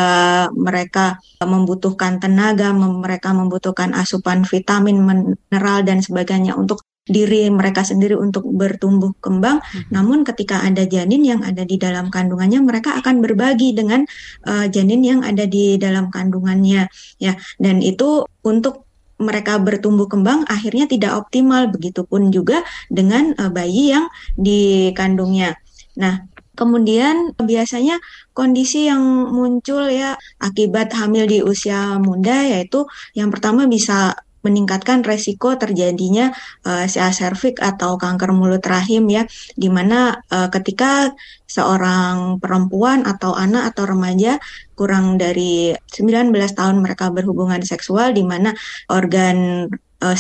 [0.54, 8.46] mereka membutuhkan tenaga, mereka membutuhkan asupan vitamin, mineral dan sebagainya untuk diri mereka sendiri untuk
[8.46, 9.58] bertumbuh kembang.
[9.60, 9.84] Hmm.
[9.90, 14.06] Namun ketika ada janin yang ada di dalam kandungannya, mereka akan berbagi dengan
[14.46, 16.86] uh, janin yang ada di dalam kandungannya
[17.18, 17.34] ya.
[17.58, 18.91] Dan itu untuk
[19.22, 25.56] mereka bertumbuh kembang akhirnya tidak optimal begitupun juga dengan uh, bayi yang dikandungnya.
[25.96, 26.26] Nah,
[26.58, 28.02] kemudian biasanya
[28.36, 32.84] kondisi yang muncul ya akibat hamil di usia muda yaitu
[33.16, 36.34] yang pertama bisa meningkatkan resiko terjadinya
[36.66, 41.14] uh, CA cervix atau kanker mulut rahim ya, di mana uh, ketika
[41.46, 44.42] seorang perempuan atau anak atau remaja
[44.82, 48.50] kurang dari 19 tahun mereka berhubungan seksual di mana
[48.90, 49.70] organ
[50.02, 50.18] uh,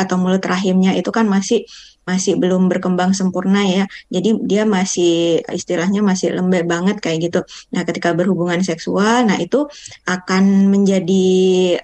[0.00, 1.68] atau mulut rahimnya itu kan masih
[2.08, 3.84] masih belum berkembang sempurna ya.
[4.08, 7.40] Jadi dia masih istilahnya masih lembek banget kayak gitu.
[7.76, 9.68] Nah, ketika berhubungan seksual, nah itu
[10.08, 11.28] akan menjadi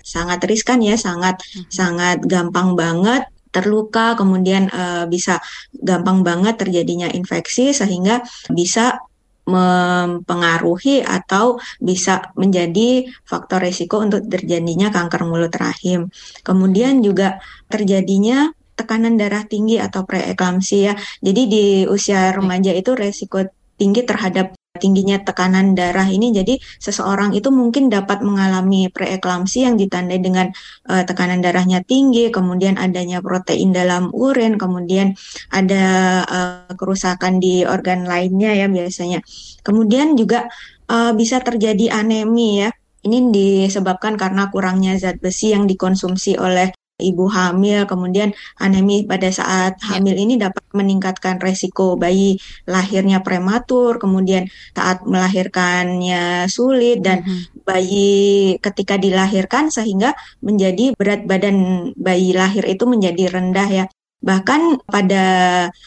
[0.01, 1.69] sangat riskan ya, sangat hmm.
[1.69, 5.39] sangat gampang banget terluka, kemudian uh, bisa
[5.71, 8.99] gampang banget terjadinya infeksi sehingga bisa
[9.45, 16.09] mempengaruhi atau bisa menjadi faktor risiko untuk terjadinya kanker mulut rahim.
[16.41, 20.95] Kemudian juga terjadinya tekanan darah tinggi atau preeklamsi ya.
[21.23, 23.45] Jadi di usia remaja itu resiko
[23.79, 30.19] tinggi terhadap tingginya tekanan darah ini jadi seseorang itu mungkin dapat mengalami preeklamsi yang ditandai
[30.19, 30.51] dengan
[30.91, 35.15] uh, tekanan darahnya tinggi, kemudian adanya protein dalam urin, kemudian
[35.55, 35.85] ada
[36.27, 39.23] uh, kerusakan di organ lainnya ya biasanya.
[39.63, 40.51] Kemudian juga
[40.91, 42.75] uh, bisa terjadi anemi ya.
[43.05, 49.83] Ini disebabkan karena kurangnya zat besi yang dikonsumsi oleh ibu hamil, kemudian anemi pada saat
[49.83, 49.99] ya.
[49.99, 52.39] hamil ini dapat meningkatkan resiko bayi
[52.71, 54.47] lahirnya prematur, kemudian
[54.79, 57.67] saat melahirkannya sulit dan mm-hmm.
[57.67, 58.15] bayi
[58.63, 63.85] ketika dilahirkan sehingga menjadi berat badan bayi lahir itu menjadi rendah ya.
[64.25, 65.27] Bahkan pada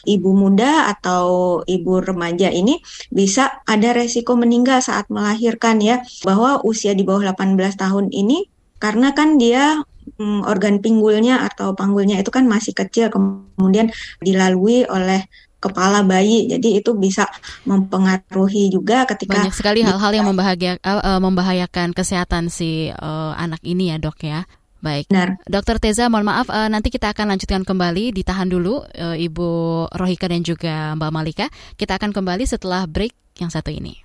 [0.06, 2.78] ibu muda atau ibu remaja ini
[3.10, 8.46] bisa ada resiko meninggal saat melahirkan ya, bahwa usia di bawah 18 tahun ini
[8.78, 9.82] karena kan dia
[10.20, 16.94] organ pinggulnya atau panggulnya itu kan masih kecil kemudian dilalui oleh kepala bayi jadi itu
[16.94, 17.26] bisa
[17.66, 23.90] mempengaruhi juga ketika banyak sekali hal-hal yang membahagia, uh, membahayakan kesehatan si uh, anak ini
[23.90, 24.46] ya dok ya
[24.78, 25.42] Baik, Benar.
[25.42, 28.14] Dokter Teza, mohon maaf, uh, nanti kita akan lanjutkan kembali.
[28.14, 29.48] Ditahan dulu, uh, Ibu
[29.90, 31.46] Rohika dan juga Mbak Malika.
[31.74, 33.10] Kita akan kembali setelah break
[33.42, 33.98] yang satu ini.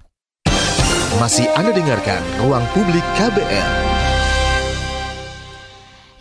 [1.22, 3.93] Masih Anda dengarkan Ruang Publik KBR.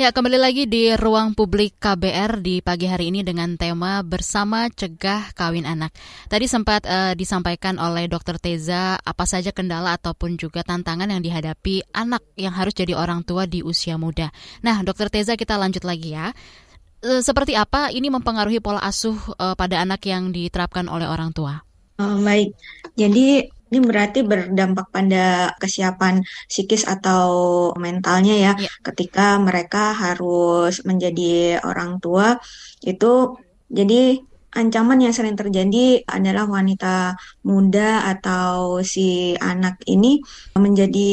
[0.03, 5.31] Ya, kembali lagi di ruang publik KBR di pagi hari ini dengan tema bersama cegah
[5.31, 5.95] kawin anak.
[6.27, 8.43] Tadi sempat uh, disampaikan oleh Dr.
[8.43, 13.47] Teza apa saja kendala ataupun juga tantangan yang dihadapi anak yang harus jadi orang tua
[13.47, 14.35] di usia muda.
[14.67, 15.07] Nah, Dr.
[15.07, 16.35] Teza kita lanjut lagi ya.
[16.99, 21.63] Uh, seperti apa ini mempengaruhi pola asuh uh, pada anak yang diterapkan oleh orang tua?
[22.03, 22.59] Oh, baik.
[22.99, 27.25] Jadi ini berarti berdampak pada kesiapan psikis atau
[27.81, 28.69] mentalnya ya, ya.
[28.85, 32.37] ketika mereka harus menjadi orang tua
[32.85, 33.41] itu
[33.73, 34.21] jadi
[34.53, 37.17] ancaman yang sering terjadi adalah wanita
[37.49, 40.21] muda atau si anak ini
[40.61, 41.13] menjadi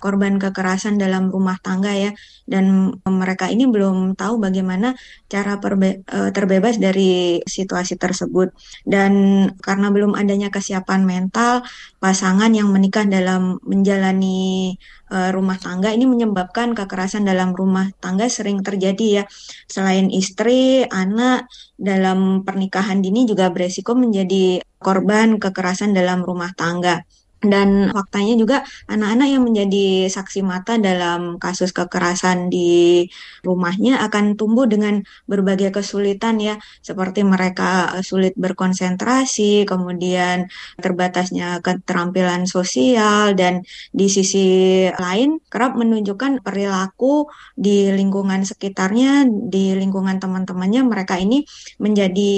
[0.00, 2.10] korban kekerasan dalam rumah tangga ya
[2.48, 4.96] dan mereka ini belum tahu bagaimana
[5.28, 8.50] cara eh, terbebas dari situasi tersebut
[8.88, 9.12] dan
[9.60, 11.60] karena belum adanya kesiapan mental
[12.00, 14.74] pasangan yang menikah dalam menjalani
[15.10, 19.24] uh, rumah tangga ini menyebabkan kekerasan dalam rumah tangga sering terjadi ya.
[19.66, 27.02] Selain istri, anak dalam pernikahan dini juga beresiko menjadi korban kekerasan dalam rumah tangga
[27.38, 28.56] dan faktanya juga
[28.90, 33.06] anak-anak yang menjadi saksi mata dalam kasus kekerasan di
[33.46, 36.58] rumahnya akan tumbuh dengan berbagai kesulitan ya.
[36.82, 40.50] Seperti mereka eh, sulit berkonsentrasi kemudian
[40.82, 43.62] terbatasnya keterampilan sosial dan
[43.94, 44.46] di sisi
[44.90, 50.82] lain kerap menunjukkan perilaku di lingkungan sekitarnya di lingkungan teman-temannya.
[50.90, 51.46] Mereka ini
[51.78, 52.32] menjadi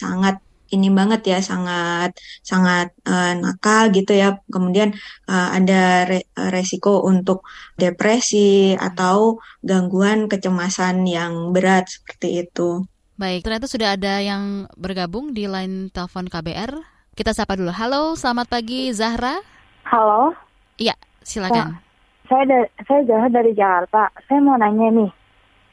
[0.00, 4.94] sangat ini banget ya sangat sangat uh, nakal gitu ya kemudian
[5.30, 7.46] uh, ada re resiko untuk
[7.78, 12.86] depresi atau gangguan kecemasan yang berat seperti itu.
[13.16, 16.76] Baik, ternyata sudah ada yang bergabung di line telepon KBR.
[17.16, 17.72] Kita sapa dulu.
[17.72, 19.40] Halo, selamat pagi Zahra.
[19.88, 20.36] Halo.
[20.76, 20.92] Iya,
[21.24, 21.80] silakan.
[21.80, 21.80] Ya,
[22.28, 24.12] saya da saya Zahra dari Jakarta.
[24.28, 25.10] Saya mau nanya nih.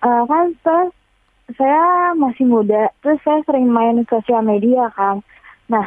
[0.08, 0.88] Uh, kan saya
[2.18, 5.22] masih muda, terus saya sering main sosial media kan.
[5.70, 5.86] Nah,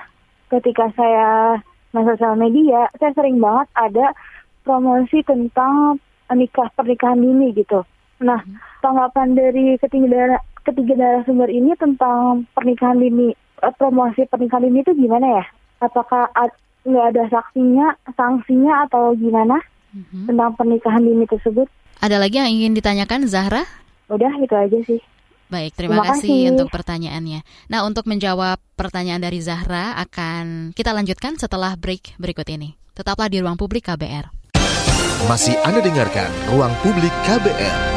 [0.52, 1.58] ketika saya
[1.90, 4.06] main sosial media, saya sering banget ada
[4.66, 5.98] promosi tentang
[6.34, 7.86] nikah pernikahan dini gitu.
[8.22, 8.42] Nah,
[8.82, 13.30] tanggapan dari ketiga darah ketiga darah sumber ini tentang pernikahan dini,
[13.62, 15.44] eh, promosi pernikahan dini itu gimana ya?
[15.84, 16.26] Apakah
[16.86, 19.58] nggak ada saksinya, sanksinya atau gimana
[19.94, 20.26] mm-hmm.
[20.30, 21.70] tentang pernikahan dini tersebut?
[22.02, 23.62] Ada lagi yang ingin ditanyakan Zahra?
[24.10, 25.00] Udah itu aja sih.
[25.46, 27.40] Baik, terima, terima kasih, kasih untuk pertanyaannya.
[27.70, 32.74] Nah, untuk menjawab pertanyaan dari Zahra akan kita lanjutkan setelah break berikut ini.
[32.98, 34.26] Tetaplah di ruang publik KBR.
[35.30, 37.96] Masih Anda dengarkan ruang publik KBR.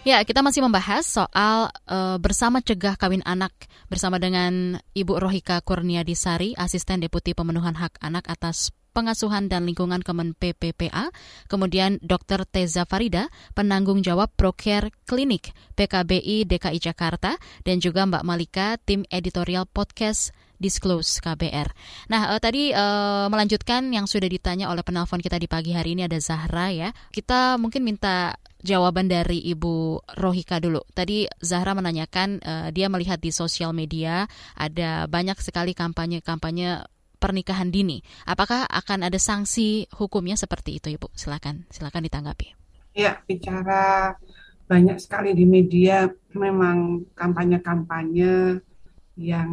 [0.00, 3.52] Ya, kita masih membahas soal uh, bersama cegah kawin anak
[3.92, 10.34] bersama dengan Ibu Rohika Kurniadisari, Asisten Deputi Pemenuhan Hak Anak atas Pengasuhan dan Lingkungan Kemen
[10.34, 11.14] PPPA,
[11.46, 12.42] kemudian Dr.
[12.44, 19.64] Teza Farida, penanggung jawab Procare Klinik PKBI DKI Jakarta, dan juga Mbak Malika, tim editorial
[19.70, 21.72] podcast Disclose KBR.
[22.12, 26.04] Nah, uh, tadi uh, melanjutkan yang sudah ditanya oleh penelpon kita di pagi hari ini
[26.04, 26.92] ada Zahra ya.
[27.08, 30.84] Kita mungkin minta jawaban dari Ibu Rohika dulu.
[30.92, 36.84] Tadi Zahra menanyakan uh, dia melihat di sosial media ada banyak sekali kampanye-kampanye
[37.20, 38.00] pernikahan dini.
[38.24, 41.12] Apakah akan ada sanksi hukumnya seperti itu, Ibu?
[41.12, 42.56] Silakan, silakan ditanggapi.
[42.96, 44.16] Ya, bicara
[44.66, 48.64] banyak sekali di media memang kampanye-kampanye
[49.20, 49.50] yang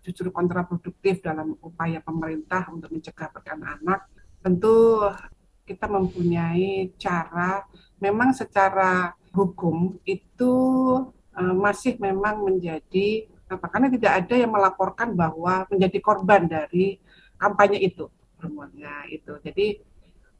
[0.00, 4.08] justru kontraproduktif dalam upaya pemerintah untuk mencegah pernikahan anak.
[4.40, 5.04] Tentu
[5.68, 7.62] kita mempunyai cara
[8.00, 10.54] memang secara hukum itu
[11.36, 13.28] uh, masih memang menjadi
[13.58, 17.00] karena tidak ada yang melaporkan bahwa menjadi korban dari
[17.34, 18.06] kampanye itu
[18.38, 19.34] semuanya itu.
[19.42, 19.80] Jadi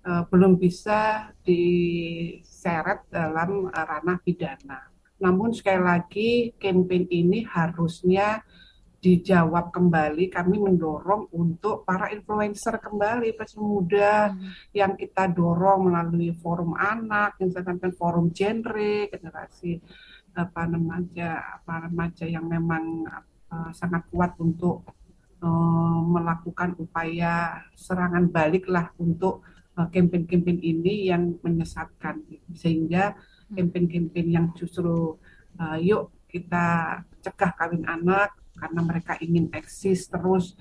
[0.07, 4.91] uh, belum bisa diseret dalam uh, ranah pidana.
[5.21, 8.41] Namun sekali lagi campaign ini harusnya
[9.01, 10.29] dijawab kembali.
[10.29, 14.77] Kami mendorong untuk para influencer kembali pasti muda hmm.
[14.77, 19.81] yang kita dorong melalui forum anak misalkan forum genre generasi
[20.35, 23.07] apa namanya apa remaja yang memang
[23.51, 24.87] uh, sangat kuat untuk
[25.43, 29.43] uh, melakukan upaya serangan balik lah untuk
[29.77, 32.23] uh, campaign-campaign ini yang menyesatkan
[32.55, 33.57] sehingga hmm.
[33.59, 35.19] campaign-campaign yang justru
[35.59, 40.55] uh, yuk kita cegah kawin anak karena mereka ingin eksis terus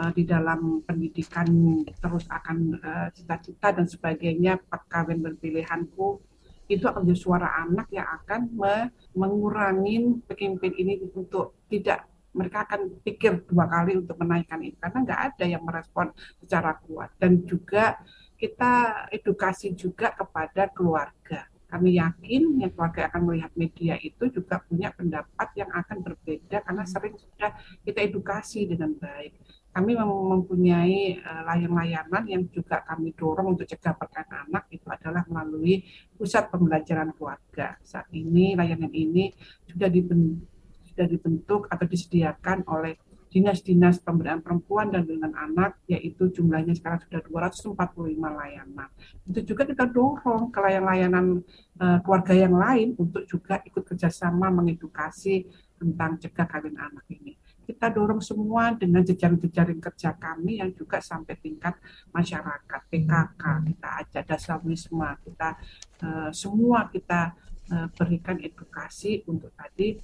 [0.00, 1.46] uh, di dalam pendidikan
[1.86, 6.31] terus akan uh, cita-cita dan sebagainya perkawin berpilihanku
[6.70, 8.76] itu akan jadi suara anak yang akan me
[9.12, 15.20] mengurangi pemimpin ini untuk tidak mereka akan pikir dua kali untuk menaikkan itu karena nggak
[15.32, 16.08] ada yang merespon
[16.40, 17.12] secara kuat.
[17.20, 18.00] Dan juga
[18.40, 21.46] kita edukasi juga kepada keluarga.
[21.68, 26.84] Kami yakin yang keluarga akan melihat media itu juga punya pendapat yang akan berbeda karena
[26.84, 29.32] sering sudah kita edukasi dengan baik.
[29.72, 35.80] Kami mempunyai uh, layang-layanan yang juga kami dorong untuk cegah perkawinan anak itu adalah melalui
[36.12, 37.80] pusat pembelajaran keluarga.
[37.80, 39.32] Saat ini layanan ini
[39.64, 40.44] sudah dibentuk,
[40.92, 43.00] sudah dibentuk atau disediakan oleh
[43.32, 48.88] dinas-dinas pemberdayaan perempuan dan dengan anak yaitu jumlahnya sekarang sudah 245 layanan.
[49.24, 51.40] Itu juga kita dorong ke layanan-layanan
[51.80, 55.48] uh, keluarga yang lain untuk juga ikut kerjasama mengedukasi
[55.80, 57.40] tentang cegah kawin anak ini.
[57.72, 61.72] Kita dorong semua dengan jejaring-jejaring kerja kami yang juga sampai tingkat
[62.12, 63.42] masyarakat, PKK,
[63.72, 65.56] kita ajak dasar wisma, kita
[66.04, 67.32] uh, semua kita
[67.72, 69.96] uh, berikan edukasi untuk tadi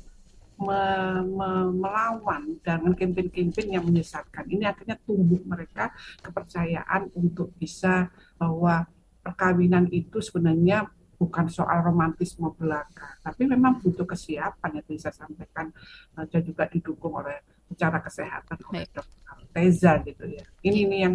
[0.65, 0.83] me,
[1.29, 4.49] me, melawan dengan campaign-campaign yang menyesatkan.
[4.49, 5.93] Ini akhirnya tumbuh mereka
[6.25, 8.09] kepercayaan untuk bisa
[8.41, 8.89] bahwa
[9.21, 10.89] perkawinan itu sebenarnya
[11.21, 15.69] bukan soal romantisme belaka, tapi memang butuh kesiapan yang bisa sampaikan
[16.17, 19.19] uh, dan juga didukung oleh secara kesehatan oleh dokter
[19.53, 20.45] Teza gitu ya.
[20.61, 21.15] Ini ini yang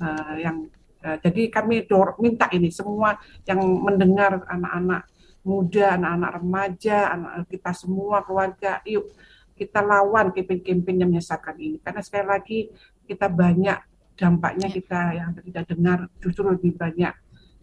[0.00, 0.56] uh, yang
[1.04, 5.08] uh, jadi kami dor minta ini semua yang mendengar anak-anak
[5.44, 9.12] muda, anak-anak remaja, anak kita semua keluarga, yuk
[9.54, 11.78] kita lawan campaign-campaign yang menyesatkan ini.
[11.78, 12.58] Karena sekali lagi
[13.04, 13.78] kita banyak
[14.16, 14.74] dampaknya ya.
[14.74, 17.14] kita yang tidak dengar justru lebih banyak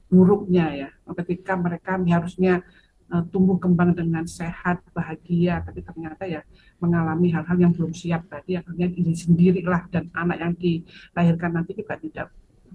[0.07, 0.89] buruknya ya.
[1.11, 2.63] Ketika mereka harusnya
[3.11, 6.41] uh, tumbuh kembang dengan sehat, bahagia, tapi ternyata ya
[6.79, 11.99] mengalami hal-hal yang belum siap tadi, akhirnya diri sendirilah dan anak yang dilahirkan nanti juga
[11.99, 12.27] tidak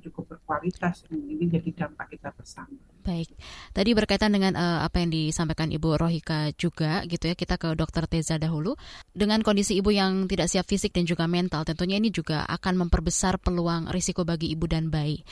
[0.07, 2.76] cukup berkualitas ini jadi dampak kita bersama.
[3.03, 3.30] Baik,
[3.70, 8.07] tadi berkaitan dengan uh, apa yang disampaikan Ibu Rohika juga gitu ya kita ke Dokter
[8.11, 8.74] Teza dahulu
[9.14, 13.39] dengan kondisi ibu yang tidak siap fisik dan juga mental tentunya ini juga akan memperbesar
[13.39, 15.22] peluang risiko bagi ibu dan bayi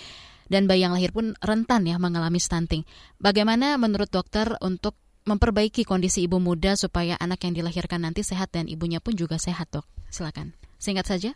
[0.55, 2.87] dan bayi yang lahir pun rentan ya mengalami stunting.
[3.19, 4.95] Bagaimana menurut dokter untuk
[5.27, 9.75] memperbaiki kondisi ibu muda supaya anak yang dilahirkan nanti sehat dan ibunya pun juga sehat
[9.75, 9.83] dok?
[10.15, 10.55] Silakan.
[10.79, 11.31] Singkat saja.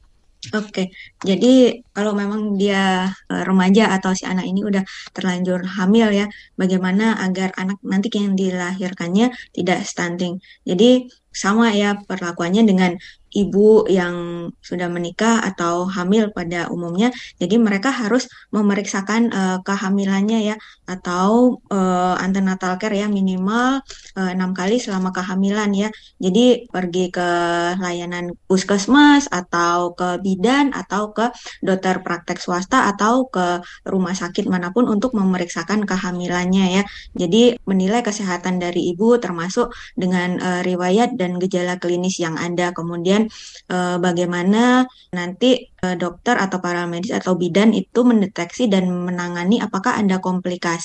[0.55, 6.31] Oke, jadi kalau memang dia uh, remaja atau si anak ini udah terlanjur hamil ya,
[6.55, 10.39] bagaimana agar anak nanti yang dilahirkannya tidak stunting.
[10.63, 12.95] Jadi sama ya perlakuannya dengan
[13.33, 17.13] ibu yang sudah menikah atau hamil pada umumnya.
[17.37, 20.57] Jadi mereka harus memeriksakan uh, kehamilannya ya
[20.89, 23.85] atau uh, antenatal care ya minimal
[24.17, 25.89] enam uh, kali selama kehamilan ya.
[26.17, 27.31] Jadi pergi ke
[27.77, 31.29] layanan puskesmas atau ke bidan atau ke
[31.61, 36.83] dokter praktek swasta atau ke rumah sakit mana pun untuk memeriksakan kehamilannya ya.
[37.13, 42.73] Jadi menilai kesehatan dari ibu termasuk dengan uh, riwayat dan gejala klinis yang ada.
[42.73, 43.29] Kemudian
[43.69, 50.19] uh, bagaimana nanti dokter atau para medis atau bidan itu mendeteksi dan menangani apakah ada
[50.19, 50.78] komplikasi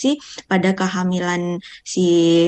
[0.49, 2.05] pada kehamilan si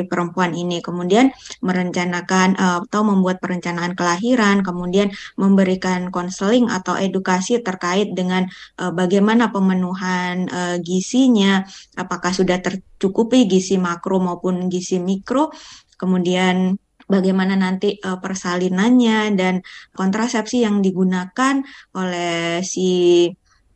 [0.09, 0.81] perempuan ini.
[0.81, 1.31] Kemudian
[1.61, 8.49] merencanakan uh, atau membuat perencanaan kelahiran, kemudian memberikan konseling atau edukasi terkait dengan
[8.81, 11.63] uh, bagaimana pemenuhan uh, gizinya,
[11.95, 15.53] apakah sudah tercukupi gizi makro maupun gizi mikro,
[15.95, 16.75] kemudian
[17.05, 19.61] bagaimana nanti persalinannya dan
[19.93, 21.61] kontrasepsi yang digunakan
[21.93, 23.29] oleh si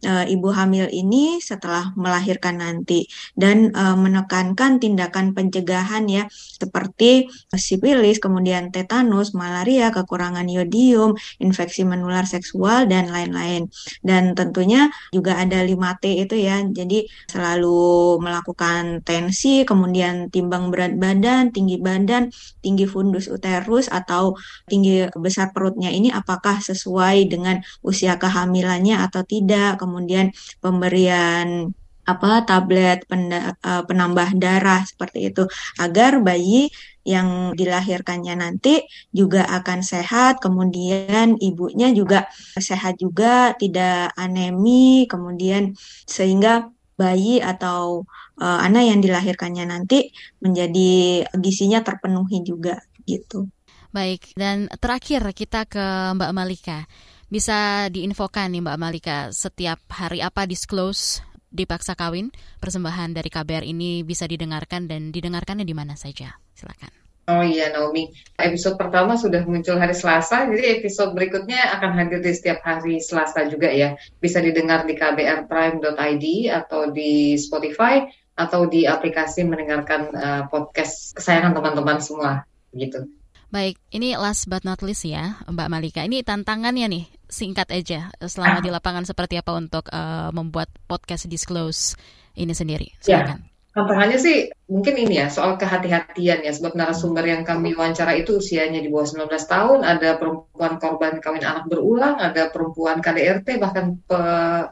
[0.06, 6.24] uh, ibu hamil ini setelah melahirkan nanti dan uh, menekankan tindakan pencegahan ya
[6.60, 13.72] seperti sipilis, kemudian tetanus, malaria, kekurangan yodium, infeksi menular seksual dan lain-lain.
[14.04, 16.60] Dan tentunya juga ada 5T itu ya.
[16.68, 22.28] Jadi selalu melakukan tensi, kemudian timbang berat badan, tinggi badan,
[22.60, 24.36] tinggi fundus uterus atau
[24.68, 30.30] tinggi besar perutnya ini apakah sesuai dengan usia kehamilannya atau tidak kemudian
[30.62, 31.74] pemberian
[32.06, 33.54] apa tablet eh,
[33.90, 35.50] penambah darah seperti itu
[35.82, 36.70] agar bayi
[37.10, 45.74] yang dilahirkannya nanti juga akan sehat, kemudian ibunya juga sehat juga, tidak anemi, kemudian
[46.06, 46.70] sehingga
[47.00, 48.04] bayi atau
[48.44, 50.12] uh, anak yang dilahirkannya nanti
[50.44, 53.48] menjadi gisinya terpenuhi juga gitu.
[53.90, 56.86] Baik, dan terakhir kita ke Mbak Malika.
[57.30, 61.22] Bisa diinfokan nih Mbak Malika setiap hari apa disclose
[61.54, 66.42] dipaksa kawin persembahan dari KBR ini bisa didengarkan dan didengarkannya di mana saja.
[66.58, 66.90] Silakan.
[67.30, 68.10] Oh iya Naomi,
[68.42, 73.46] episode pertama sudah muncul hari Selasa, jadi episode berikutnya akan hadir di setiap hari Selasa
[73.46, 73.94] juga ya.
[74.18, 82.02] Bisa didengar di kbrprime.id atau di Spotify atau di aplikasi mendengarkan uh, podcast kesayangan teman-teman
[82.02, 83.06] semua gitu.
[83.54, 86.02] Baik, ini last but not least ya, Mbak Malika.
[86.02, 91.94] Ini tantangannya nih singkat aja selama di lapangan seperti apa untuk uh, membuat podcast disclose
[92.34, 92.90] ini sendiri.
[93.06, 93.40] Ya, Silakan.
[93.46, 93.50] Ya.
[93.70, 98.82] Tantangannya sih mungkin ini ya soal kehati-hatian ya sebab narasumber yang kami wawancara itu usianya
[98.82, 104.20] di bawah 19 tahun, ada perempuan korban kawin anak berulang, ada perempuan KDRT bahkan pe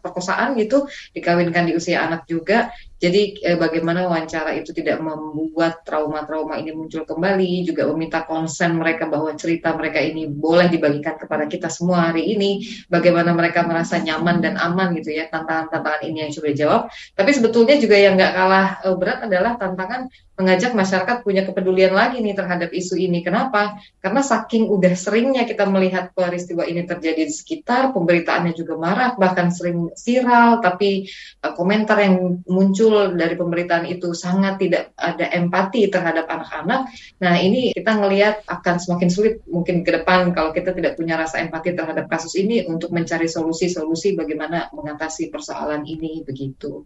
[0.01, 2.73] perkosaan gitu dikawinkan di usia anak juga.
[2.97, 9.05] Jadi eh, bagaimana wawancara itu tidak membuat trauma-trauma ini muncul kembali, juga meminta konsen mereka
[9.05, 14.41] bahwa cerita mereka ini boleh dibagikan kepada kita semua hari ini, bagaimana mereka merasa nyaman
[14.41, 16.81] dan aman gitu ya tantangan-tantangan ini yang sudah jawab.
[17.13, 22.21] Tapi sebetulnya juga yang nggak kalah eh, berat adalah tantangan mengajak masyarakat punya kepedulian lagi
[22.21, 23.25] nih terhadap isu ini.
[23.25, 23.81] Kenapa?
[23.97, 29.49] Karena saking udah seringnya kita melihat peristiwa ini terjadi di sekitar, pemberitaannya juga marak, bahkan
[29.49, 31.09] sering viral, tapi
[31.41, 36.93] uh, komentar yang muncul dari pemberitaan itu sangat tidak ada empati terhadap anak-anak.
[37.17, 41.41] Nah ini kita ngelihat akan semakin sulit mungkin ke depan kalau kita tidak punya rasa
[41.41, 46.85] empati terhadap kasus ini untuk mencari solusi-solusi bagaimana mengatasi persoalan ini begitu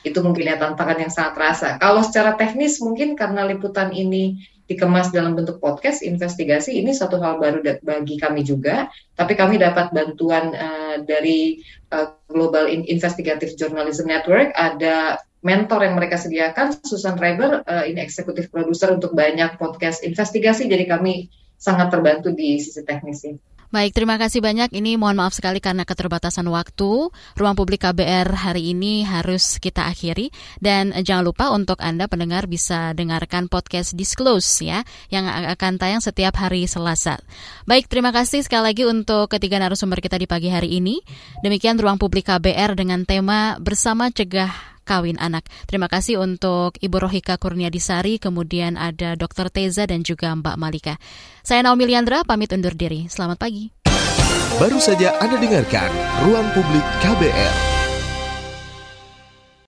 [0.00, 1.68] itu mungkin ya tantangan yang sangat terasa.
[1.76, 4.40] Kalau secara teknis mungkin karena liputan ini
[4.70, 8.86] dikemas dalam bentuk podcast investigasi ini satu hal baru bagi kami juga
[9.18, 11.58] tapi kami dapat bantuan uh, dari
[11.90, 18.46] uh, Global Investigative Journalism Network ada mentor yang mereka sediakan Susan Reber uh, ini eksekutif
[18.54, 21.26] produser untuk banyak podcast investigasi jadi kami
[21.58, 23.49] sangat terbantu di sisi teknis ini.
[23.70, 24.74] Baik, terima kasih banyak.
[24.74, 27.06] Ini mohon maaf sekali karena keterbatasan waktu.
[27.38, 30.34] Ruang publik KBR hari ini harus kita akhiri.
[30.58, 34.82] Dan jangan lupa untuk Anda pendengar bisa dengarkan podcast Disclose ya,
[35.14, 37.22] yang akan tayang setiap hari Selasa.
[37.62, 40.98] Baik, terima kasih sekali lagi untuk ketiga narasumber kita di pagi hari ini.
[41.38, 45.46] Demikian Ruang Publik KBR dengan tema Bersama Cegah kawin anak.
[45.64, 49.48] Terima kasih untuk Ibu Rohika Kurniadisari, kemudian ada Dr.
[49.48, 50.94] Teza dan juga Mbak Malika.
[51.40, 53.08] Saya Naomi Liandra, pamit undur diri.
[53.08, 53.72] Selamat pagi.
[54.60, 55.88] Baru saja Anda dengarkan
[56.28, 57.79] Ruang Publik KBR.